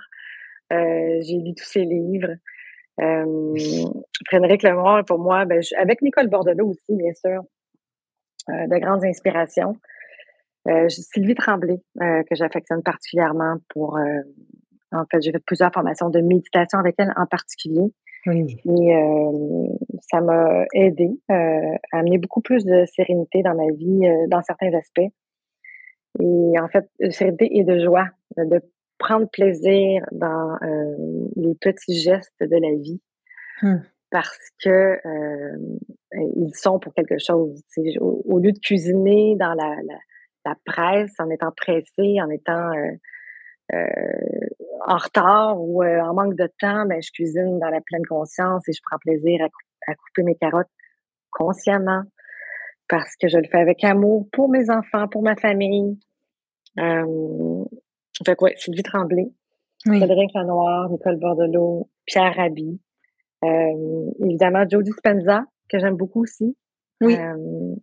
Euh, 0.73 1.21
j'ai 1.23 1.39
lu 1.39 1.55
tous 1.55 1.65
ses 1.65 1.85
livres. 1.85 2.35
Euh, 3.01 3.55
Frédéric 4.27 4.63
Lenoir, 4.63 5.05
pour 5.05 5.19
moi, 5.19 5.45
ben, 5.45 5.61
avec 5.79 6.03
Nicole 6.03 6.29
Bordelot 6.29 6.69
aussi, 6.71 6.97
bien 6.97 7.13
sûr, 7.15 7.43
euh, 8.49 8.67
de 8.67 8.79
grandes 8.79 9.05
inspirations. 9.05 9.77
Sylvie 10.89 11.37
Tremblay, 11.37 11.81
que 12.01 12.35
j'affectionne 12.35 12.83
particulièrement 12.83 13.59
pour... 13.69 14.01
en 14.91 15.05
fait, 15.09 15.21
j'ai 15.21 15.31
fait 15.31 15.45
plusieurs 15.47 15.73
formations 15.73 16.11
de 16.11 16.21
méditation 16.21 16.81
avec 16.81 16.97
elle 16.99 17.13
en 17.17 17.25
particulier. 17.25 17.93
Et 18.27 18.93
ça 20.11 20.21
m'a 20.21 20.65
aidé 20.75 21.09
à 21.29 21.71
amener 21.93 22.19
beaucoup 22.19 22.41
plus 22.41 22.65
de 22.65 22.85
sérénité 22.87 23.43
dans 23.43 23.55
ma 23.55 23.71
vie, 23.75 24.11
dans 24.27 24.43
certains 24.43 24.75
aspects. 24.75 25.13
Et 26.19 26.59
en 26.59 26.67
fait, 26.67 26.91
sérénité 27.13 27.57
et 27.59 27.63
de 27.63 27.79
joie, 27.85 28.09
de 28.37 28.61
prendre 28.99 29.29
plaisir 29.31 30.05
dans 30.13 30.57
euh, 30.63 31.29
les 31.37 31.55
petits 31.55 31.99
gestes 31.99 32.41
de 32.41 32.57
la 32.57 32.75
vie. 32.81 33.01
Hum. 33.63 33.83
Parce 34.11 34.51
que 34.63 34.69
euh, 35.05 35.59
ils 36.37 36.55
sont 36.55 36.79
pour 36.79 36.95
quelque 36.95 37.19
chose. 37.19 37.61
Au, 38.01 38.23
au, 38.25 38.39
lieu 38.39 38.53
de 38.53 38.59
cuisiner 38.59 39.37
dans 39.37 39.53
la, 39.53 39.75
la 40.45 40.55
presse, 40.65 41.13
en 41.19 41.29
étant 41.31 41.51
pressée, 41.57 42.21
en 42.23 42.31
étant 42.31 42.71
en 44.87 44.97
retard 44.97 45.61
ou 45.61 45.83
en 45.83 46.15
manque 46.15 46.37
de 46.37 46.49
temps, 46.61 46.87
ben, 46.87 47.03
je 47.03 47.11
cuisine 47.11 47.59
dans 47.59 47.69
la 47.69 47.81
pleine 47.81 48.07
conscience 48.07 48.67
et 48.69 48.73
je 48.73 48.81
prends 48.89 48.99
plaisir 48.99 49.45
à, 49.89 49.95
couper 49.95 50.23
mes 50.23 50.37
carottes 50.37 50.71
consciemment 51.31 52.03
parce 52.89 53.17
que 53.17 53.29
je 53.29 53.39
le 53.39 53.49
fais 53.51 53.59
avec 53.59 53.83
amour 53.85 54.29
pour 54.33 54.49
mes 54.49 54.71
enfants, 54.71 55.09
pour 55.09 55.23
ma 55.23 55.37
famille. 55.37 55.99
Euh, 56.79 57.65
fait 58.25 58.37
quoi, 58.37 58.51
Sylvie 58.57 58.83
Tremblay, 58.83 59.31
oui. 59.87 59.99
Frédéric 59.99 60.33
Lanoir, 60.35 60.91
Nicole 60.91 61.17
Bordelot, 61.17 61.89
Pierre 62.07 62.35
Rabhi, 62.35 62.81
euh, 63.45 64.11
évidemment 64.25 64.65
Joe 64.69 64.83
Dispenza, 64.83 65.45
que 65.69 65.79
j'aime 65.79 65.97
beaucoup 65.97 66.23
aussi. 66.23 66.57
Oui. 67.01 67.17
Euh, 67.17 67.75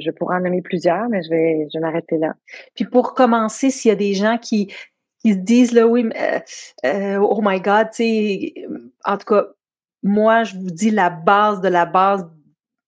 je, 0.00 0.10
pourrais 0.10 0.36
en 0.36 0.40
nommer 0.40 0.62
plusieurs, 0.62 1.08
mais 1.08 1.22
je 1.22 1.30
vais, 1.30 1.68
je 1.72 1.78
m'arrêter 1.78 2.18
là. 2.18 2.34
Puis 2.74 2.84
pour 2.84 3.14
commencer, 3.14 3.70
s'il 3.70 3.90
y 3.90 3.92
a 3.92 3.96
des 3.96 4.14
gens 4.14 4.38
qui, 4.38 4.72
qui 5.20 5.34
se 5.34 5.38
disent 5.38 5.72
là, 5.72 5.86
oui, 5.86 6.08
euh, 6.84 7.18
oh 7.18 7.40
my 7.42 7.60
God, 7.60 7.90
tu 7.90 7.96
sais, 7.96 8.54
en 9.04 9.16
tout 9.18 9.26
cas, 9.26 9.46
moi, 10.02 10.44
je 10.44 10.56
vous 10.56 10.70
dis 10.70 10.90
la 10.90 11.10
base 11.10 11.60
de 11.60 11.68
la 11.68 11.86
base 11.86 12.28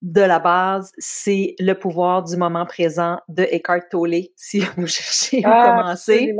de 0.02 0.20
la 0.22 0.38
base, 0.38 0.92
c'est 0.98 1.54
le 1.58 1.74
pouvoir 1.74 2.24
du 2.24 2.36
moment 2.36 2.64
présent 2.64 3.18
de 3.28 3.42
Eckhart 3.42 3.88
Tolle, 3.90 4.28
si 4.36 4.60
vous 4.76 4.86
cherchez 4.86 5.44
à 5.44 5.50
ah, 5.50 5.82
commencer. 5.82 6.34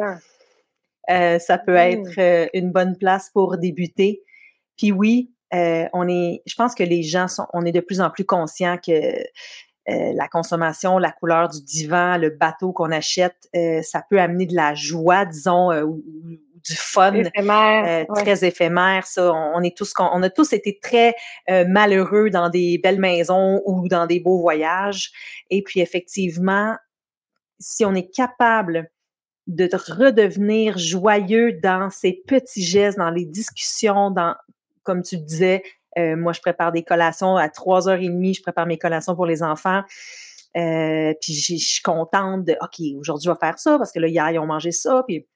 Euh, 1.11 1.39
ça 1.39 1.59
peut 1.59 1.75
mmh. 1.75 1.77
être 1.77 2.19
euh, 2.19 2.47
une 2.55 2.71
bonne 2.71 2.97
place 2.97 3.31
pour 3.33 3.59
débuter. 3.59 4.23
Puis 4.77 4.93
oui, 4.93 5.33
euh, 5.53 5.87
on 5.93 6.09
est, 6.09 6.43
je 6.47 6.55
pense 6.55 6.75
que 6.75 6.85
les 6.85 7.03
gens 7.03 7.27
sont, 7.27 7.47
on 7.53 7.65
est 7.65 7.73
de 7.73 7.81
plus 7.81 8.01
en 8.01 8.11
plus 8.11 8.25
conscients 8.25 8.79
que 8.79 9.25
la 9.89 10.29
consommation, 10.29 10.99
la 10.99 11.11
couleur 11.11 11.49
du 11.49 11.61
divan, 11.65 12.17
le 12.17 12.31
bateau 12.31 12.73
qu'on 12.73 12.93
achète, 12.93 13.49
ça 13.83 14.05
peut 14.09 14.21
amener 14.21 14.47
de 14.47 14.55
la 14.55 14.73
joie, 14.73 15.25
disons, 15.25 15.73
ou, 15.83 16.01
du 16.65 16.75
fun 16.75 17.15
éphémère, 17.15 18.07
très 18.15 18.45
éphémère. 18.45 19.07
Ça, 19.07 19.33
on, 19.33 19.63
est 19.63 19.77
tous, 19.77 19.93
on 19.99 20.23
a 20.23 20.31
tous 20.31 20.53
été 20.53 20.79
très 20.81 21.15
malheureux 21.49 22.31
dans 22.31 22.49
des 22.49 22.79
belles 22.79 23.01
maisons 23.01 23.61
ou 23.65 23.89
dans 23.89 24.07
des 24.07 24.21
beaux 24.21 24.41
voyages. 24.41 25.11
Et 25.51 25.63
puis 25.63 25.81
effectivement, 25.81 26.77
si 27.59 27.85
on 27.85 27.95
est 27.95 28.15
capable 28.15 28.91
de 29.47 29.69
redevenir 29.75 30.79
joyeux 30.79 31.53
dans 31.63 31.91
ces 31.91 32.23
petits 32.27 32.63
gestes, 32.63 32.99
dans 32.99 33.11
les 33.11 33.25
discussions, 33.25 34.11
dans, 34.11 34.35
comme 34.83 35.03
tu 35.03 35.17
disais, 35.19 35.63
euh, 35.99 36.17
moi, 36.17 36.33
je 36.33 36.41
prépare 36.41 36.73
des 36.73 36.83
collations 36.83 37.37
à 37.37 37.49
3h30, 37.49 38.37
je 38.37 38.43
prépare 38.43 38.67
mes 38.67 38.79
collations 38.79 39.15
pour 39.15 39.27
les 39.27 39.43
enfants. 39.43 39.83
Euh, 40.57 41.15
puis 41.21 41.33
je 41.33 41.57
suis 41.57 41.83
contente 41.83 42.45
de 42.45 42.57
OK, 42.61 42.81
aujourd'hui, 42.99 43.27
je 43.27 43.31
vais 43.31 43.39
faire 43.39 43.59
ça 43.59 43.79
parce 43.79 43.93
que 43.93 44.01
là, 44.01 44.09
hier, 44.09 44.31
ils 44.31 44.39
ont 44.39 44.47
mangé 44.47 44.73
ça. 44.73 45.05
Puis 45.07 45.27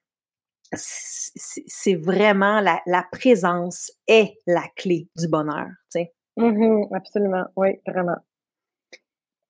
c'est 0.73 1.95
vraiment 1.95 2.59
la, 2.59 2.81
la, 2.85 3.05
présence 3.11 3.91
est 4.07 4.37
la 4.47 4.63
clé 4.75 5.07
du 5.15 5.27
bonheur. 5.27 5.67
Tu 5.91 5.99
sais. 5.99 6.13
Mm-hmm, 6.37 6.95
absolument, 6.95 7.45
oui, 7.55 7.79
vraiment. 7.87 8.17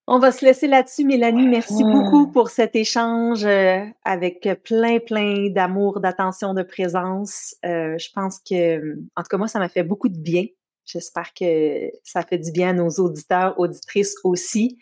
On 0.08 0.20
va 0.20 0.32
se 0.32 0.46
laisser 0.46 0.68
là-dessus, 0.68 1.04
Mélanie. 1.04 1.48
Merci 1.48 1.84
beaucoup 1.84 2.32
pour 2.32 2.50
cet 2.50 2.76
échange 2.76 3.44
euh, 3.44 3.84
avec 4.04 4.48
plein, 4.64 5.00
plein 5.00 5.50
d'amour, 5.50 6.00
d'attention, 6.00 6.54
de 6.54 6.62
présence. 6.62 7.56
Euh, 7.66 7.98
je 7.98 8.10
pense 8.14 8.38
que, 8.40 9.00
en 9.16 9.24
tout 9.24 9.30
cas, 9.32 9.38
moi, 9.38 9.48
ça 9.48 9.58
m'a 9.58 9.68
fait 9.68 9.82
beaucoup 9.82 10.10
de 10.10 10.18
bien. 10.18 10.46
J'espère 10.86 11.34
que 11.34 11.90
ça 12.04 12.22
fait 12.22 12.38
du 12.38 12.52
bien 12.52 12.70
à 12.70 12.74
nos 12.74 12.90
auditeurs, 12.90 13.60
auditrices 13.60 14.16
aussi. 14.24 14.78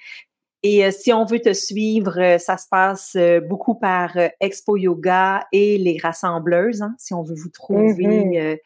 Et 0.63 0.85
euh, 0.85 0.91
si 0.91 1.11
on 1.11 1.25
veut 1.25 1.39
te 1.39 1.53
suivre, 1.53 2.37
ça 2.39 2.57
se 2.57 2.67
passe 2.69 3.17
beaucoup 3.47 3.75
par 3.75 4.17
Expo 4.39 4.77
Yoga 4.77 5.45
et 5.51 5.77
les 5.77 5.97
rassembleuses. 6.01 6.81
Hein, 6.81 6.95
si 6.97 7.13
on 7.13 7.21
veut 7.21 7.35
vous 7.35 7.49
trouver 7.49 8.05
mm-hmm 8.05 8.57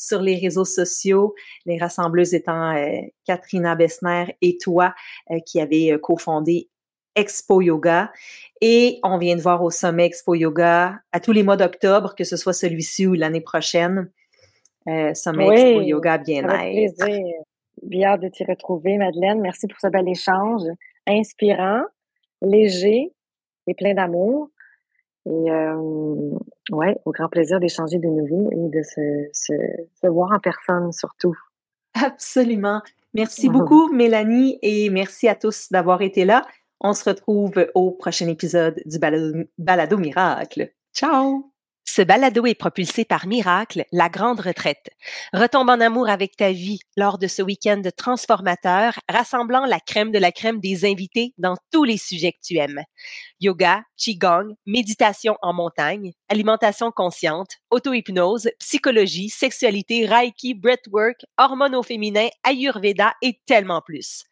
sur 0.00 0.22
les 0.22 0.36
réseaux 0.36 0.64
sociaux, 0.64 1.34
les 1.66 1.78
rassembleuses 1.78 2.32
étant 2.32 2.74
euh, 2.74 3.00
Katrina 3.26 3.74
Bessner 3.74 4.34
et 4.40 4.56
toi 4.56 4.94
euh, 5.30 5.40
qui 5.44 5.60
avez 5.60 5.92
euh, 5.92 5.98
cofondé 5.98 6.70
Expo 7.14 7.60
Yoga. 7.60 8.10
Et 8.62 8.98
on 9.04 9.18
vient 9.18 9.36
de 9.36 9.42
voir 9.42 9.62
au 9.62 9.70
sommet 9.70 10.06
Expo 10.06 10.34
Yoga 10.34 11.00
à 11.12 11.20
tous 11.20 11.32
les 11.32 11.42
mois 11.42 11.58
d'octobre, 11.58 12.14
que 12.16 12.24
ce 12.24 12.36
soit 12.36 12.54
celui-ci 12.54 13.06
ou 13.06 13.12
l'année 13.12 13.42
prochaine. 13.42 14.10
sommet 15.14 15.48
Expo 15.48 15.82
Yoga 15.82 16.16
bien-être. 16.16 17.06
Bien 17.82 18.16
de 18.16 18.28
t'y 18.28 18.44
retrouver, 18.44 18.96
Madeleine. 18.96 19.40
Merci 19.40 19.66
pour 19.66 19.80
ce 19.80 19.88
bel 19.88 20.08
échange 20.08 20.62
inspirant, 21.10 21.82
léger 22.42 23.12
et 23.66 23.74
plein 23.74 23.94
d'amour. 23.94 24.50
Et 25.26 25.50
euh, 25.50 26.38
ouais, 26.70 26.96
au 27.04 27.12
grand 27.12 27.28
plaisir 27.28 27.60
d'échanger 27.60 27.98
de 27.98 28.08
nouveau 28.08 28.50
et 28.50 28.68
de 28.70 28.82
se, 28.82 29.28
se, 29.32 29.52
se, 30.00 30.06
voir 30.06 30.32
en 30.32 30.40
personne 30.40 30.92
surtout. 30.92 31.36
Absolument. 31.94 32.80
Merci 33.12 33.48
beaucoup, 33.50 33.92
Mélanie, 33.92 34.58
et 34.62 34.88
merci 34.88 35.28
à 35.28 35.34
tous 35.34 35.68
d'avoir 35.70 36.00
été 36.00 36.24
là. 36.24 36.46
On 36.80 36.94
se 36.94 37.08
retrouve 37.08 37.66
au 37.74 37.90
prochain 37.90 38.28
épisode 38.28 38.80
du 38.86 38.98
Balado 39.58 39.98
Miracle. 39.98 40.72
Ciao! 40.94 41.49
Ce 41.92 42.02
balado 42.02 42.46
est 42.46 42.54
propulsé 42.54 43.04
par 43.04 43.26
Miracle, 43.26 43.84
la 43.90 44.08
grande 44.08 44.38
retraite. 44.38 44.90
Retombe 45.32 45.70
en 45.70 45.80
amour 45.80 46.08
avec 46.08 46.36
ta 46.36 46.52
vie 46.52 46.78
lors 46.96 47.18
de 47.18 47.26
ce 47.26 47.42
week-end 47.42 47.82
transformateur, 47.96 48.92
rassemblant 49.08 49.66
la 49.66 49.80
crème 49.80 50.12
de 50.12 50.20
la 50.20 50.30
crème 50.30 50.60
des 50.60 50.84
invités 50.84 51.34
dans 51.36 51.56
tous 51.72 51.82
les 51.82 51.96
sujets 51.96 52.30
que 52.30 52.38
tu 52.44 52.58
aimes. 52.58 52.84
Yoga, 53.40 53.82
Qigong, 53.96 54.54
méditation 54.66 55.36
en 55.42 55.52
montagne, 55.52 56.12
alimentation 56.28 56.92
consciente, 56.92 57.56
auto-hypnose, 57.72 58.50
psychologie, 58.60 59.28
sexualité, 59.28 60.06
Reiki, 60.06 60.54
breathwork, 60.54 61.24
hormones 61.38 61.74
au 61.74 61.82
féminin, 61.82 62.28
Ayurveda 62.44 63.14
et 63.20 63.40
tellement 63.46 63.80
plus. 63.80 64.22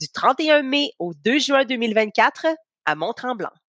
Du 0.00 0.08
31 0.08 0.62
mai 0.62 0.90
au 0.98 1.14
2 1.14 1.38
juin 1.38 1.64
2024 1.64 2.46
à 2.86 2.96
Mont-Tremblant. 2.96 3.52